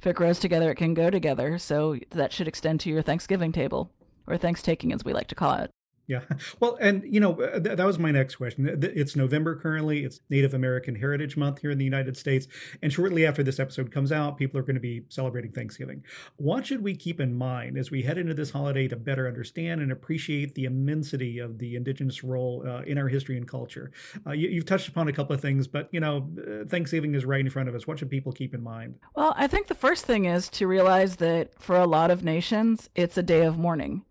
if 0.00 0.08
it 0.08 0.16
grows 0.16 0.40
together, 0.40 0.72
it 0.72 0.74
can 0.74 0.92
go 0.92 1.08
together. 1.08 1.56
So 1.56 1.98
that 2.10 2.32
should 2.32 2.48
extend 2.48 2.80
to 2.80 2.90
your 2.90 3.00
Thanksgiving 3.00 3.52
table 3.52 3.92
or 4.26 4.36
thanks 4.36 4.60
taking, 4.60 4.92
as 4.92 5.04
we 5.04 5.12
like 5.12 5.28
to 5.28 5.36
call 5.36 5.54
it. 5.54 5.70
Yeah. 6.12 6.20
Well, 6.60 6.76
and 6.78 7.02
you 7.06 7.20
know, 7.20 7.40
uh, 7.40 7.58
th- 7.58 7.76
that 7.78 7.86
was 7.86 7.98
my 7.98 8.10
next 8.10 8.36
question. 8.36 8.68
It's 8.82 9.16
November 9.16 9.56
currently. 9.56 10.04
It's 10.04 10.20
Native 10.28 10.52
American 10.52 10.94
Heritage 10.94 11.38
Month 11.38 11.60
here 11.60 11.70
in 11.70 11.78
the 11.78 11.86
United 11.86 12.18
States. 12.18 12.48
And 12.82 12.92
shortly 12.92 13.24
after 13.24 13.42
this 13.42 13.58
episode 13.58 13.90
comes 13.90 14.12
out, 14.12 14.36
people 14.36 14.60
are 14.60 14.62
going 14.62 14.74
to 14.74 14.80
be 14.80 15.04
celebrating 15.08 15.52
Thanksgiving. 15.52 16.04
What 16.36 16.66
should 16.66 16.82
we 16.82 16.94
keep 16.94 17.18
in 17.18 17.34
mind 17.34 17.78
as 17.78 17.90
we 17.90 18.02
head 18.02 18.18
into 18.18 18.34
this 18.34 18.50
holiday 18.50 18.88
to 18.88 18.96
better 18.96 19.26
understand 19.26 19.80
and 19.80 19.90
appreciate 19.90 20.54
the 20.54 20.66
immensity 20.66 21.38
of 21.38 21.58
the 21.58 21.76
Indigenous 21.76 22.22
role 22.22 22.62
uh, 22.66 22.82
in 22.82 22.98
our 22.98 23.08
history 23.08 23.38
and 23.38 23.48
culture? 23.48 23.90
Uh, 24.26 24.32
you, 24.32 24.56
have 24.56 24.66
touched 24.66 24.88
upon 24.88 25.08
a 25.08 25.12
couple 25.14 25.34
of 25.34 25.40
things, 25.40 25.66
but 25.66 25.88
you 25.92 26.00
know, 26.00 26.28
uh, 26.38 26.66
Thanksgiving 26.66 27.14
is 27.14 27.24
right 27.24 27.40
in 27.40 27.48
front 27.48 27.70
of 27.70 27.74
us. 27.74 27.86
What 27.86 27.98
should 27.98 28.10
people 28.10 28.32
keep 28.32 28.52
in 28.52 28.62
mind? 28.62 28.96
Well, 29.14 29.32
I 29.38 29.46
think 29.46 29.68
the 29.68 29.74
first 29.74 30.04
thing 30.04 30.26
is 30.26 30.50
to 30.50 30.66
realize 30.66 31.16
that 31.16 31.58
for 31.58 31.76
a 31.76 31.86
lot 31.86 32.10
of 32.10 32.22
nations, 32.22 32.90
it's 32.94 33.16
a 33.16 33.22
day 33.22 33.46
of 33.46 33.56
mourning 33.56 34.04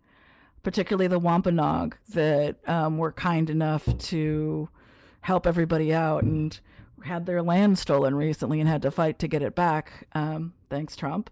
particularly 0.62 1.08
the 1.08 1.18
Wampanoag, 1.18 1.96
that 2.10 2.56
um, 2.68 2.98
were 2.98 3.12
kind 3.12 3.50
enough 3.50 3.86
to 3.98 4.68
help 5.22 5.46
everybody 5.46 5.92
out 5.94 6.22
and 6.22 6.60
had 7.04 7.26
their 7.26 7.42
land 7.42 7.78
stolen 7.78 8.14
recently 8.14 8.60
and 8.60 8.68
had 8.68 8.82
to 8.82 8.90
fight 8.90 9.18
to 9.18 9.28
get 9.28 9.42
it 9.42 9.54
back. 9.54 10.06
Um, 10.12 10.52
thanks, 10.68 10.96
Trump. 10.96 11.30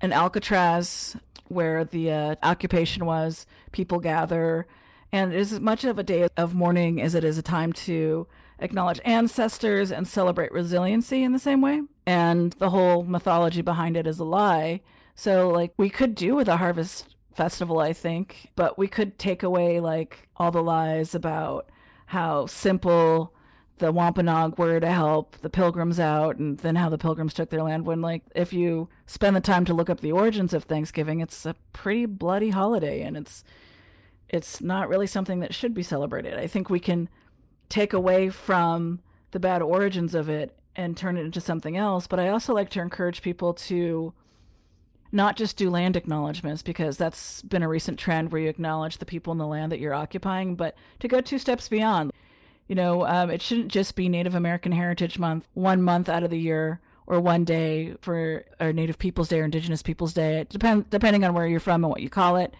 And 0.00 0.12
Alcatraz, 0.12 1.16
where 1.48 1.84
the 1.84 2.10
uh, 2.10 2.34
occupation 2.42 3.06
was, 3.06 3.46
people 3.72 4.00
gather. 4.00 4.66
And 5.12 5.32
it 5.32 5.38
is 5.38 5.52
as 5.52 5.60
much 5.60 5.84
of 5.84 5.98
a 5.98 6.02
day 6.02 6.28
of 6.36 6.54
mourning 6.54 7.00
as 7.00 7.14
it 7.14 7.24
is 7.24 7.38
a 7.38 7.42
time 7.42 7.72
to 7.72 8.26
acknowledge 8.58 9.00
ancestors 9.04 9.92
and 9.92 10.06
celebrate 10.06 10.52
resiliency 10.52 11.22
in 11.22 11.32
the 11.32 11.38
same 11.38 11.60
way. 11.60 11.82
And 12.06 12.52
the 12.54 12.70
whole 12.70 13.04
mythology 13.04 13.62
behind 13.62 13.96
it 13.96 14.06
is 14.06 14.18
a 14.18 14.24
lie. 14.24 14.80
So, 15.14 15.48
like, 15.48 15.72
we 15.76 15.90
could 15.90 16.14
do 16.14 16.34
with 16.34 16.48
a 16.48 16.56
harvest 16.56 17.13
festival, 17.34 17.78
I 17.78 17.92
think. 17.92 18.50
But 18.56 18.78
we 18.78 18.88
could 18.88 19.18
take 19.18 19.42
away 19.42 19.80
like 19.80 20.28
all 20.36 20.50
the 20.50 20.62
lies 20.62 21.14
about 21.14 21.68
how 22.06 22.46
simple 22.46 23.32
the 23.78 23.90
Wampanoag 23.90 24.58
were 24.58 24.78
to 24.78 24.90
help 24.90 25.36
the 25.38 25.50
pilgrims 25.50 25.98
out 25.98 26.36
and 26.36 26.58
then 26.58 26.76
how 26.76 26.88
the 26.88 26.98
pilgrims 26.98 27.34
took 27.34 27.50
their 27.50 27.62
land 27.62 27.86
when 27.86 28.00
like 28.00 28.22
if 28.34 28.52
you 28.52 28.88
spend 29.06 29.34
the 29.34 29.40
time 29.40 29.64
to 29.64 29.74
look 29.74 29.90
up 29.90 30.00
the 30.00 30.12
origins 30.12 30.54
of 30.54 30.64
Thanksgiving, 30.64 31.20
it's 31.20 31.44
a 31.44 31.56
pretty 31.72 32.06
bloody 32.06 32.50
holiday 32.50 33.02
and 33.02 33.16
it's 33.16 33.42
it's 34.28 34.60
not 34.60 34.88
really 34.88 35.06
something 35.06 35.40
that 35.40 35.54
should 35.54 35.74
be 35.74 35.82
celebrated. 35.82 36.34
I 36.34 36.46
think 36.46 36.70
we 36.70 36.80
can 36.80 37.08
take 37.68 37.92
away 37.92 38.30
from 38.30 39.00
the 39.32 39.40
bad 39.40 39.62
origins 39.62 40.14
of 40.14 40.28
it 40.28 40.56
and 40.76 40.96
turn 40.96 41.16
it 41.16 41.24
into 41.24 41.40
something 41.40 41.76
else, 41.76 42.06
but 42.06 42.18
I 42.18 42.28
also 42.28 42.54
like 42.54 42.70
to 42.70 42.80
encourage 42.80 43.22
people 43.22 43.54
to 43.54 44.12
not 45.14 45.36
just 45.36 45.56
do 45.56 45.70
land 45.70 45.96
acknowledgments 45.96 46.60
because 46.60 46.96
that's 46.98 47.40
been 47.42 47.62
a 47.62 47.68
recent 47.68 47.98
trend 47.98 48.32
where 48.32 48.42
you 48.42 48.48
acknowledge 48.48 48.98
the 48.98 49.06
people 49.06 49.30
in 49.30 49.38
the 49.38 49.46
land 49.46 49.70
that 49.70 49.78
you're 49.78 49.94
occupying, 49.94 50.56
but 50.56 50.74
to 50.98 51.06
go 51.06 51.20
two 51.20 51.38
steps 51.38 51.68
beyond. 51.68 52.12
You 52.66 52.74
know, 52.74 53.06
um, 53.06 53.30
it 53.30 53.40
shouldn't 53.40 53.68
just 53.68 53.94
be 53.94 54.08
Native 54.08 54.34
American 54.34 54.72
Heritage 54.72 55.18
Month 55.18 55.46
one 55.54 55.82
month 55.82 56.08
out 56.08 56.24
of 56.24 56.30
the 56.30 56.38
year 56.38 56.80
or 57.06 57.20
one 57.20 57.44
day 57.44 57.94
for 58.00 58.44
our 58.58 58.72
Native 58.72 58.98
Peoples 58.98 59.28
Day 59.28 59.40
or 59.40 59.44
Indigenous 59.44 59.82
Peoples 59.82 60.14
Day, 60.14 60.40
It 60.40 60.48
depend, 60.48 60.90
depending 60.90 61.22
on 61.22 61.32
where 61.32 61.46
you're 61.46 61.60
from 61.60 61.84
and 61.84 61.90
what 61.90 62.00
you 62.00 62.10
call 62.10 62.36
it. 62.36 62.54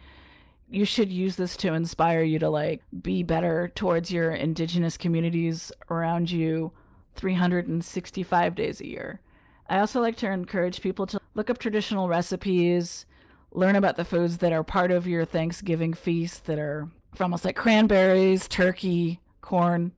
You 0.70 0.84
should 0.84 1.11
use 1.11 1.37
this 1.37 1.56
to 1.58 1.73
inspire 1.73 2.23
you 2.23 2.38
to 2.38 2.50
like 2.50 2.82
be 3.02 3.23
better 3.23 3.73
towards 3.75 4.12
your 4.12 4.30
indigenous 4.30 4.96
communities 4.96 5.73
around 5.90 6.30
you 6.30 6.73
365 7.14 8.54
days 8.54 8.80
a 8.80 8.87
year. 8.87 9.20
I 9.68 9.78
also 9.78 10.00
like 10.00 10.16
to 10.16 10.30
encourage 10.30 10.82
people 10.82 11.06
to 11.06 11.20
look 11.34 11.50
up 11.50 11.58
traditional 11.58 12.08
recipes, 12.08 13.06
learn 13.52 13.76
about 13.76 13.96
the 13.96 14.04
foods 14.04 14.38
that 14.38 14.52
are 14.52 14.64
part 14.64 14.90
of 14.90 15.06
your 15.06 15.24
Thanksgiving 15.24 15.94
feast 15.94 16.46
that 16.46 16.58
are 16.58 16.88
from 17.14 17.26
almost 17.26 17.44
like 17.44 17.56
cranberries, 17.56 18.48
turkey, 18.48 19.20
corn. 19.40 19.92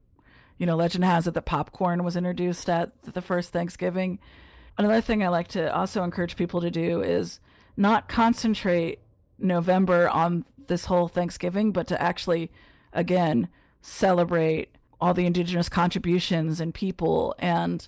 You 0.59 0.67
know, 0.67 0.77
legend 0.77 1.05
has 1.05 1.27
it 1.27 1.35
that 1.35 1.43
popcorn 1.43 2.05
was 2.05 2.17
introduced 2.17 2.69
at 2.69 2.91
the 3.03 3.23
first 3.23 3.53
Thanksgiving. 3.53 4.19
Another 4.79 5.01
thing 5.01 5.23
I 5.23 5.29
like 5.29 5.49
to 5.49 5.75
also 5.75 6.03
encourage 6.03 6.37
people 6.37 6.61
to 6.61 6.71
do 6.71 7.03
is 7.03 7.41
not 7.77 8.09
concentrate 8.09 9.01
November 9.39 10.09
on 10.09 10.45
this 10.67 10.87
whole 10.87 11.09
Thanksgiving, 11.09 11.73
but 11.73 11.87
to 11.89 12.01
actually, 12.01 12.51
again, 12.93 13.49
celebrate 13.81 14.71
all 15.01 15.15
the 15.15 15.27
indigenous 15.27 15.69
contributions 15.69 16.61
and 16.61 16.75
people. 16.75 17.35
And 17.39 17.87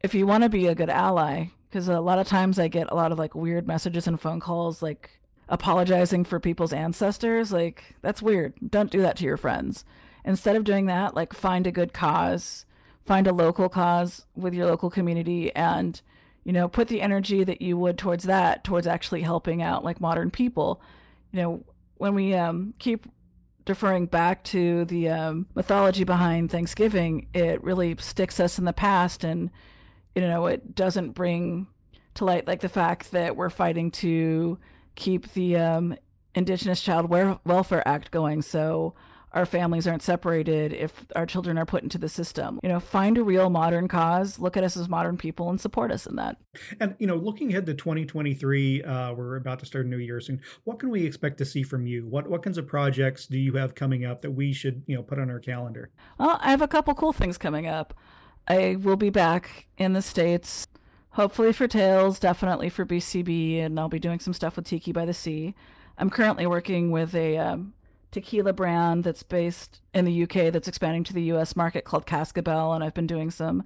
if 0.00 0.14
you 0.14 0.26
want 0.26 0.44
to 0.44 0.48
be 0.48 0.66
a 0.66 0.74
good 0.74 0.90
ally, 0.90 1.46
because 1.68 1.88
a 1.88 2.00
lot 2.00 2.18
of 2.18 2.26
times 2.26 2.58
I 2.58 2.68
get 2.68 2.90
a 2.90 2.94
lot 2.94 3.12
of 3.12 3.18
like 3.18 3.34
weird 3.34 3.66
messages 3.66 4.06
and 4.06 4.20
phone 4.20 4.40
calls, 4.40 4.82
like 4.82 5.10
apologizing 5.48 6.24
for 6.24 6.40
people's 6.40 6.72
ancestors, 6.72 7.52
like 7.52 7.96
that's 8.02 8.22
weird. 8.22 8.54
Don't 8.68 8.90
do 8.90 9.02
that 9.02 9.16
to 9.16 9.24
your 9.24 9.36
friends. 9.36 9.84
Instead 10.24 10.56
of 10.56 10.64
doing 10.64 10.86
that, 10.86 11.14
like 11.14 11.32
find 11.32 11.66
a 11.66 11.72
good 11.72 11.92
cause, 11.92 12.66
find 13.04 13.26
a 13.26 13.32
local 13.32 13.68
cause 13.68 14.26
with 14.34 14.54
your 14.54 14.66
local 14.66 14.90
community 14.90 15.54
and 15.54 16.00
you 16.44 16.54
know, 16.54 16.66
put 16.66 16.88
the 16.88 17.02
energy 17.02 17.44
that 17.44 17.60
you 17.60 17.76
would 17.76 17.98
towards 17.98 18.24
that, 18.24 18.64
towards 18.64 18.86
actually 18.86 19.20
helping 19.20 19.60
out 19.60 19.84
like 19.84 20.00
modern 20.00 20.30
people. 20.30 20.80
You 21.30 21.42
know, 21.42 21.64
when 21.98 22.14
we 22.14 22.32
um, 22.32 22.72
keep 22.78 23.06
deferring 23.66 24.06
back 24.06 24.44
to 24.44 24.86
the 24.86 25.10
um, 25.10 25.46
mythology 25.54 26.04
behind 26.04 26.50
Thanksgiving, 26.50 27.26
it 27.34 27.62
really 27.62 27.96
sticks 27.98 28.40
us 28.40 28.58
in 28.58 28.64
the 28.64 28.72
past 28.72 29.24
and, 29.24 29.50
you 30.18 30.26
know, 30.26 30.46
it 30.46 30.74
doesn't 30.74 31.12
bring 31.12 31.68
to 32.14 32.24
light 32.24 32.48
like 32.48 32.60
the 32.60 32.68
fact 32.68 33.12
that 33.12 33.36
we're 33.36 33.50
fighting 33.50 33.92
to 33.92 34.58
keep 34.96 35.32
the 35.34 35.56
um, 35.56 35.96
Indigenous 36.34 36.82
Child 36.82 37.08
Welfare 37.44 37.86
Act 37.86 38.10
going. 38.10 38.42
So 38.42 38.94
our 39.32 39.46
families 39.46 39.86
aren't 39.86 40.02
separated 40.02 40.72
if 40.72 41.06
our 41.14 41.24
children 41.24 41.56
are 41.56 41.66
put 41.66 41.84
into 41.84 41.98
the 41.98 42.08
system. 42.08 42.58
You 42.64 42.68
know, 42.68 42.80
find 42.80 43.16
a 43.16 43.22
real 43.22 43.48
modern 43.48 43.86
cause, 43.86 44.40
look 44.40 44.56
at 44.56 44.64
us 44.64 44.76
as 44.76 44.88
modern 44.88 45.16
people, 45.16 45.50
and 45.50 45.60
support 45.60 45.92
us 45.92 46.06
in 46.06 46.16
that. 46.16 46.38
And, 46.80 46.96
you 46.98 47.06
know, 47.06 47.14
looking 47.14 47.50
ahead 47.50 47.66
to 47.66 47.74
2023, 47.74 48.82
uh, 48.82 49.12
we're 49.12 49.36
about 49.36 49.60
to 49.60 49.66
start 49.66 49.86
a 49.86 49.88
new 49.88 49.98
year 49.98 50.20
soon. 50.20 50.40
What 50.64 50.80
can 50.80 50.90
we 50.90 51.06
expect 51.06 51.38
to 51.38 51.44
see 51.44 51.62
from 51.62 51.86
you? 51.86 52.04
What, 52.06 52.28
what 52.28 52.42
kinds 52.42 52.58
of 52.58 52.66
projects 52.66 53.28
do 53.28 53.38
you 53.38 53.52
have 53.52 53.76
coming 53.76 54.04
up 54.04 54.22
that 54.22 54.32
we 54.32 54.52
should, 54.52 54.82
you 54.88 54.96
know, 54.96 55.02
put 55.04 55.20
on 55.20 55.30
our 55.30 55.38
calendar? 55.38 55.90
Well, 56.18 56.38
I 56.40 56.50
have 56.50 56.62
a 56.62 56.68
couple 56.68 56.94
cool 56.94 57.12
things 57.12 57.38
coming 57.38 57.68
up. 57.68 57.94
I 58.48 58.76
will 58.80 58.96
be 58.96 59.10
back 59.10 59.66
in 59.76 59.92
the 59.92 60.00
States, 60.00 60.66
hopefully 61.10 61.52
for 61.52 61.68
Tales, 61.68 62.18
definitely 62.18 62.70
for 62.70 62.86
BCB, 62.86 63.62
and 63.62 63.78
I'll 63.78 63.90
be 63.90 63.98
doing 63.98 64.20
some 64.20 64.32
stuff 64.32 64.56
with 64.56 64.64
Tiki 64.64 64.90
by 64.90 65.04
the 65.04 65.12
Sea. 65.12 65.54
I'm 65.98 66.08
currently 66.08 66.46
working 66.46 66.90
with 66.90 67.14
a 67.14 67.36
um, 67.36 67.74
tequila 68.10 68.54
brand 68.54 69.04
that's 69.04 69.22
based 69.22 69.82
in 69.92 70.06
the 70.06 70.22
UK 70.22 70.50
that's 70.50 70.68
expanding 70.68 71.04
to 71.04 71.12
the 71.12 71.24
US 71.24 71.56
market 71.56 71.84
called 71.84 72.06
Cascabel. 72.06 72.72
And 72.72 72.82
I've 72.82 72.94
been 72.94 73.06
doing 73.06 73.30
some 73.30 73.64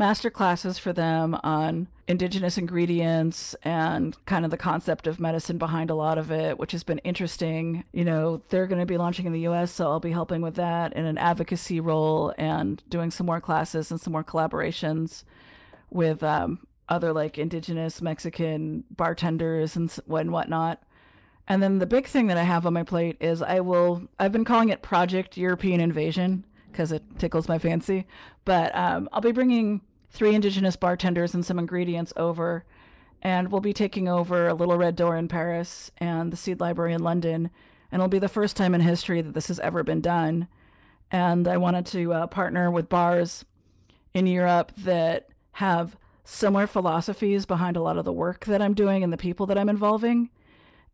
master 0.00 0.30
classes 0.30 0.78
for 0.78 0.94
them 0.94 1.38
on 1.44 1.86
indigenous 2.08 2.56
ingredients 2.56 3.54
and 3.62 4.16
kind 4.24 4.46
of 4.46 4.50
the 4.50 4.56
concept 4.56 5.06
of 5.06 5.20
medicine 5.20 5.58
behind 5.58 5.90
a 5.90 5.94
lot 5.94 6.16
of 6.16 6.32
it, 6.32 6.58
which 6.58 6.72
has 6.72 6.82
been 6.82 6.98
interesting. 7.00 7.84
You 7.92 8.06
know, 8.06 8.40
they're 8.48 8.66
going 8.66 8.80
to 8.80 8.86
be 8.86 8.96
launching 8.96 9.26
in 9.26 9.32
the 9.32 9.46
US, 9.46 9.70
so 9.70 9.90
I'll 9.90 10.00
be 10.00 10.10
helping 10.10 10.40
with 10.40 10.54
that 10.54 10.94
in 10.94 11.04
an 11.04 11.18
advocacy 11.18 11.80
role 11.80 12.32
and 12.38 12.82
doing 12.88 13.10
some 13.10 13.26
more 13.26 13.42
classes 13.42 13.90
and 13.90 14.00
some 14.00 14.14
more 14.14 14.24
collaborations 14.24 15.22
with 15.90 16.22
um, 16.22 16.66
other 16.88 17.12
like 17.12 17.36
indigenous 17.36 18.00
Mexican 18.00 18.84
bartenders 18.90 19.76
and, 19.76 19.94
and 20.08 20.32
whatnot. 20.32 20.82
And 21.46 21.62
then 21.62 21.78
the 21.78 21.86
big 21.86 22.06
thing 22.06 22.26
that 22.28 22.38
I 22.38 22.44
have 22.44 22.64
on 22.64 22.72
my 22.72 22.84
plate 22.84 23.18
is 23.20 23.42
I 23.42 23.60
will, 23.60 24.08
I've 24.18 24.32
been 24.32 24.46
calling 24.46 24.70
it 24.70 24.80
Project 24.80 25.36
European 25.36 25.78
Invasion 25.78 26.46
because 26.72 26.90
it 26.90 27.02
tickles 27.18 27.48
my 27.48 27.58
fancy. 27.58 28.06
But 28.46 28.74
um, 28.74 29.06
I'll 29.12 29.20
be 29.20 29.32
bringing 29.32 29.82
three 30.10 30.34
indigenous 30.34 30.76
bartenders 30.76 31.34
and 31.34 31.44
some 31.44 31.58
ingredients 31.58 32.12
over. 32.16 32.64
And 33.22 33.50
we'll 33.50 33.60
be 33.60 33.72
taking 33.72 34.08
over 34.08 34.48
a 34.48 34.54
Little 34.54 34.76
Red 34.76 34.96
Door 34.96 35.16
in 35.16 35.28
Paris 35.28 35.90
and 35.98 36.32
the 36.32 36.36
Seed 36.36 36.60
Library 36.60 36.94
in 36.94 37.02
London. 37.02 37.50
And 37.92 38.00
it'll 38.00 38.08
be 38.08 38.18
the 38.18 38.28
first 38.28 38.56
time 38.56 38.74
in 38.74 38.80
history 38.80 39.20
that 39.20 39.34
this 39.34 39.48
has 39.48 39.60
ever 39.60 39.82
been 39.82 40.00
done. 40.00 40.48
And 41.10 41.46
I 41.46 41.56
wanted 41.56 41.86
to 41.86 42.12
uh, 42.12 42.26
partner 42.28 42.70
with 42.70 42.88
bars 42.88 43.44
in 44.14 44.26
Europe 44.26 44.72
that 44.78 45.28
have 45.52 45.96
similar 46.24 46.66
philosophies 46.66 47.46
behind 47.46 47.76
a 47.76 47.82
lot 47.82 47.98
of 47.98 48.04
the 48.04 48.12
work 48.12 48.44
that 48.46 48.62
I'm 48.62 48.74
doing 48.74 49.02
and 49.02 49.12
the 49.12 49.16
people 49.16 49.46
that 49.46 49.58
I'm 49.58 49.68
involving 49.68 50.30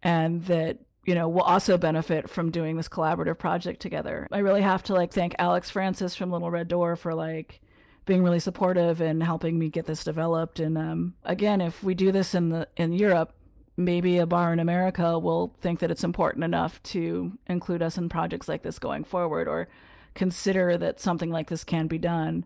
and 0.02 0.44
that 0.44 0.78
you 1.04 1.14
know 1.14 1.28
will 1.28 1.42
also 1.42 1.78
benefit 1.78 2.28
from 2.28 2.50
doing 2.50 2.76
this 2.76 2.88
collaborative 2.88 3.38
project 3.38 3.80
together 3.80 4.28
i 4.32 4.38
really 4.38 4.62
have 4.62 4.82
to 4.82 4.92
like 4.92 5.12
thank 5.12 5.34
alex 5.38 5.70
francis 5.70 6.14
from 6.14 6.30
little 6.30 6.50
red 6.50 6.68
door 6.68 6.96
for 6.96 7.14
like 7.14 7.60
being 8.06 8.22
really 8.22 8.40
supportive 8.40 9.00
and 9.00 9.22
helping 9.22 9.58
me 9.58 9.68
get 9.68 9.86
this 9.86 10.04
developed 10.04 10.60
and 10.60 10.78
um, 10.78 11.14
again 11.24 11.60
if 11.60 11.82
we 11.82 11.94
do 11.94 12.10
this 12.12 12.34
in 12.34 12.50
the 12.50 12.68
in 12.76 12.92
europe 12.92 13.34
maybe 13.76 14.16
a 14.18 14.26
bar 14.26 14.52
in 14.52 14.60
america 14.60 15.18
will 15.18 15.54
think 15.60 15.80
that 15.80 15.90
it's 15.90 16.04
important 16.04 16.44
enough 16.44 16.82
to 16.82 17.32
include 17.46 17.82
us 17.82 17.98
in 17.98 18.08
projects 18.08 18.48
like 18.48 18.62
this 18.62 18.78
going 18.78 19.04
forward 19.04 19.48
or 19.48 19.68
consider 20.14 20.76
that 20.78 20.98
something 20.98 21.30
like 21.30 21.48
this 21.48 21.62
can 21.62 21.86
be 21.86 21.98
done 21.98 22.44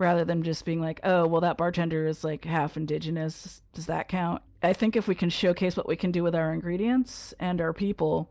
rather 0.00 0.24
than 0.24 0.42
just 0.42 0.64
being 0.64 0.80
like, 0.80 0.98
oh, 1.04 1.26
well, 1.26 1.42
that 1.42 1.58
bartender 1.58 2.06
is 2.06 2.24
like 2.24 2.44
half 2.46 2.76
indigenous. 2.76 3.62
Does 3.74 3.86
that 3.86 4.08
count? 4.08 4.42
I 4.62 4.72
think 4.72 4.96
if 4.96 5.06
we 5.06 5.14
can 5.14 5.30
showcase 5.30 5.76
what 5.76 5.86
we 5.86 5.94
can 5.94 6.10
do 6.10 6.24
with 6.24 6.34
our 6.34 6.52
ingredients 6.52 7.34
and 7.38 7.60
our 7.60 7.72
people, 7.72 8.30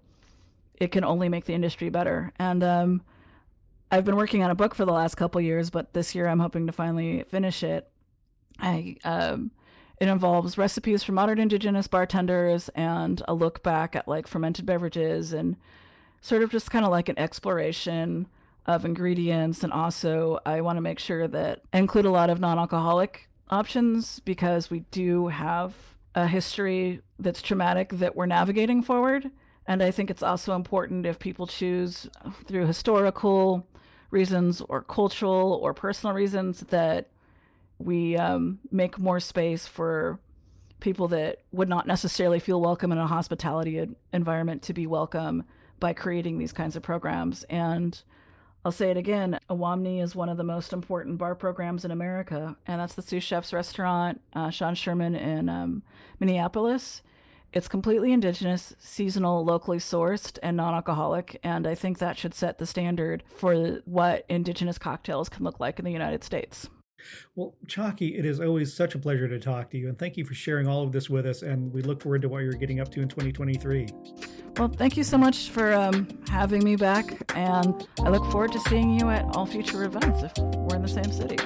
it 0.74 0.92
can 0.92 1.04
only 1.04 1.30
make 1.30 1.46
the 1.46 1.54
industry 1.54 1.90
better. 1.90 2.34
And 2.38 2.64
um, 2.64 3.04
I've 3.92 4.06
been 4.06 4.16
working 4.16 4.44
on 4.44 4.52
a 4.52 4.56
book 4.56 4.76
for 4.76 4.86
the 4.86 4.94
last 4.94 5.16
couple 5.16 5.42
years, 5.42 5.70
but 5.70 5.94
this 5.94 6.14
year 6.14 6.28
I'm 6.28 6.40
hoping 6.40 6.68
to 6.68 6.72
finally 6.72 7.24
finish 7.24 7.64
it. 7.64 7.90
I 8.60 8.98
um, 9.04 9.52
it 10.00 10.08
involves 10.08 10.58
recipes 10.58 11.04
from 11.04 11.16
modern 11.16 11.40
indigenous 11.40 11.88
bartenders 11.88 12.70
and 12.70 13.22
a 13.28 13.34
look 13.34 13.64
back 13.64 13.96
at 13.96 14.08
like 14.08 14.28
fermented 14.28 14.66
beverages 14.66 15.34
and 15.34 15.58
sort 16.22 16.44
of 16.44 16.52
just 16.52 16.72
kind 16.72 16.86
of 16.86 16.92
like 16.92 17.10
an 17.10 17.20
exploration 17.20 18.28
of 18.66 18.86
ingredients 18.86 19.64
and 19.64 19.74
also 19.74 20.40
I 20.46 20.62
want 20.62 20.78
to 20.78 20.82
make 20.82 21.00
sure 21.00 21.28
that 21.28 21.62
I 21.74 21.80
include 21.80 22.06
a 22.06 22.12
lot 22.12 22.30
of 22.30 22.40
non-alcoholic 22.40 23.30
options 23.50 24.20
because 24.20 24.70
we 24.70 24.82
do 24.92 25.28
have 25.28 25.74
a 26.14 26.28
history 26.28 27.02
that's 27.18 27.42
traumatic 27.42 27.90
that 27.94 28.16
we're 28.16 28.26
navigating 28.26 28.82
forward 28.84 29.32
and 29.66 29.82
I 29.82 29.92
think 29.92 30.10
it's 30.10 30.24
also 30.24 30.56
important 30.56 31.06
if 31.06 31.20
people 31.20 31.48
choose 31.48 32.10
through 32.46 32.68
historical 32.68 33.66
reasons 34.12 34.62
or 34.62 34.82
cultural 34.82 35.54
or 35.62 35.74
personal 35.74 36.16
reasons 36.16 36.62
that 36.70 37.10
we 37.78 38.18
um, 38.18 38.60
make 38.72 39.00
more 39.00 39.20
space 39.20 39.68
for 39.68 40.20
people 40.80 41.08
that 41.10 41.40
would 41.52 41.70
not 41.70 41.88
necessarily 41.88 42.40
feel 42.40 42.62
welcome 42.62 42.92
in 42.92 42.98
a 42.98 43.08
hospitality 43.08 43.88
environment 44.14 44.62
to 44.64 44.74
be 44.74 44.88
welcome 44.88 45.44
by 45.80 45.94
creating 45.94 46.38
these 46.38 46.54
kinds 46.54 46.76
of 46.76 46.84
programs. 46.84 47.44
And 47.44 48.02
I'll 48.64 48.72
say 48.72 48.92
it 48.92 48.98
again 48.98 49.40
Owamni 49.50 50.02
is 50.02 50.16
one 50.16 50.30
of 50.30 50.38
the 50.38 50.44
most 50.44 50.74
important 50.74 51.18
bar 51.18 51.36
programs 51.36 51.86
in 51.86 51.92
America, 51.92 52.58
and 52.68 52.82
that's 52.82 52.96
the 52.96 53.02
Sioux 53.02 53.20
Chef's 53.20 53.54
restaurant, 53.54 54.22
uh, 54.34 54.50
Sean 54.50 54.76
Sherman 54.76 55.16
in 55.16 55.50
um, 55.50 55.84
Minneapolis. 56.20 57.02
It's 57.52 57.68
completely 57.68 58.12
indigenous, 58.12 58.76
seasonal, 58.78 59.44
locally 59.44 59.80
sourced, 59.80 60.38
and 60.44 60.56
non 60.56 60.74
alcoholic, 60.76 61.40
and 61.44 61.66
I 61.66 61.74
think 61.74 61.98
that 61.98 62.18
should 62.18 62.34
set 62.34 62.60
the 62.60 62.66
standard 62.66 63.24
for 63.28 63.82
what 63.86 64.26
indigenous 64.30 64.78
cocktails 64.78 65.30
can 65.30 65.44
look 65.44 65.60
like 65.60 65.80
in 65.80 65.86
the 65.86 65.92
United 65.92 66.24
States. 66.24 66.70
Well, 67.36 67.56
Chockie, 67.68 68.18
it 68.18 68.26
is 68.26 68.40
always 68.40 68.74
such 68.74 68.94
a 68.94 69.00
pleasure 69.00 69.28
to 69.28 69.40
talk 69.40 69.72
to 69.72 69.78
you, 69.78 69.88
and 69.88 69.98
thank 69.98 70.18
you 70.18 70.26
for 70.26 70.34
sharing 70.34 70.68
all 70.68 70.84
of 70.84 70.92
this 70.92 71.10
with 71.10 71.26
us. 71.26 71.42
And 71.42 71.74
we 71.74 71.82
look 71.82 72.02
forward 72.02 72.22
to 72.22 72.30
what 72.30 72.40
you're 72.44 72.54
getting 72.54 72.80
up 72.80 72.92
to 72.92 73.02
in 73.02 73.08
2023. 73.08 73.88
Well, 74.58 74.68
thank 74.68 74.98
you 74.98 75.04
so 75.04 75.18
much 75.18 75.50
for 75.50 75.74
um, 75.74 76.08
having 76.30 76.64
me 76.64 76.76
back, 76.76 77.32
and 77.36 77.88
I 78.04 78.10
look 78.10 78.30
forward 78.32 78.52
to 78.52 78.60
seeing 78.62 79.00
you 79.00 79.10
at 79.10 79.24
all 79.36 79.46
future 79.46 79.86
events 79.86 80.24
if 80.24 80.38
we're 80.38 80.76
in 80.76 80.82
the 80.82 80.88
same 80.88 81.12
city. 81.12 81.38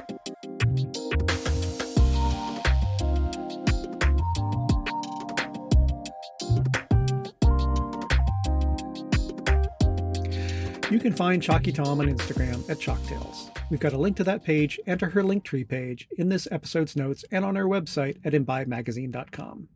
You 10.93 10.99
can 10.99 11.12
find 11.12 11.41
Chockie 11.41 11.71
Tom 11.71 12.01
on 12.01 12.08
Instagram 12.08 12.69
at 12.69 12.77
Chalktales. 12.77 13.49
We've 13.71 13.79
got 13.79 13.93
a 13.93 13.97
link 13.97 14.15
to 14.17 14.23
that 14.25 14.43
page 14.43 14.79
and 14.86 14.99
to 14.99 15.08
her 15.08 15.23
Linktree 15.23 15.67
page 15.67 16.08
in 16.19 16.29
this 16.29 16.47
episode's 16.51 16.95
notes 16.95 17.25
and 17.32 17.43
on 17.43 17.58
our 17.58 17.63
website 17.63 18.17
at 18.23 18.34
imbibemagazine.com. 18.34 19.69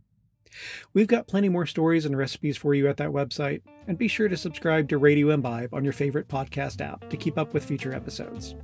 We've 0.93 1.07
got 1.07 1.27
plenty 1.27 1.49
more 1.49 1.65
stories 1.65 2.05
and 2.05 2.17
recipes 2.17 2.57
for 2.57 2.73
you 2.73 2.87
at 2.87 2.97
that 2.97 3.09
website, 3.09 3.61
and 3.87 3.97
be 3.97 4.07
sure 4.07 4.27
to 4.27 4.35
subscribe 4.35 4.89
to 4.89 4.97
Radio 4.97 5.29
Imbibe 5.29 5.73
on 5.73 5.83
your 5.83 5.93
favorite 5.93 6.27
podcast 6.27 6.81
app 6.81 7.09
to 7.09 7.17
keep 7.17 7.37
up 7.37 7.53
with 7.53 7.65
future 7.65 7.93
episodes. 7.93 8.55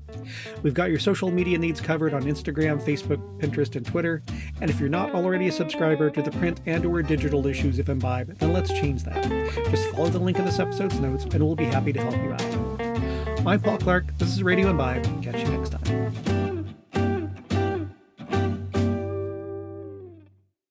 We've 0.62 0.74
got 0.74 0.90
your 0.90 1.00
social 1.00 1.32
media 1.32 1.58
needs 1.58 1.80
covered 1.80 2.14
on 2.14 2.24
Instagram, 2.24 2.82
Facebook, 2.84 3.22
Pinterest, 3.40 3.76
and 3.76 3.86
Twitter, 3.86 4.22
and 4.62 4.70
if 4.70 4.80
you're 4.80 4.90
not 4.90 5.14
already 5.14 5.48
a 5.48 5.52
subscriber 5.52 6.10
to 6.10 6.22
the 6.22 6.32
print 6.32 6.62
and 6.66 6.86
or 6.86 7.02
digital 7.02 7.46
issues 7.48 7.80
of 7.80 7.90
Imbibe, 7.90 8.38
then 8.40 8.54
let's 8.54 8.70
change 8.70 9.04
that. 9.04 9.24
Just 9.70 9.88
follow 9.90 10.10
the 10.10 10.20
link 10.20 10.40
in 10.40 10.46
this 10.46 10.60
episode's 10.60 11.00
notes, 11.00 11.24
and 11.26 11.44
we'll 11.44 11.56
be 11.56 11.66
happy 11.66 11.94
to 11.94 12.02
help 12.02 12.16
you 12.16 12.34
out. 12.34 13.48
I'm 13.48 13.60
Paul 13.60 13.78
Clark. 13.78 14.06
This 14.18 14.30
is 14.30 14.42
Radio 14.42 14.70
Imbibe. 14.70 15.04
Catch 15.22 15.40
you 15.40 15.50
next 15.50 15.72
time. 15.72 16.43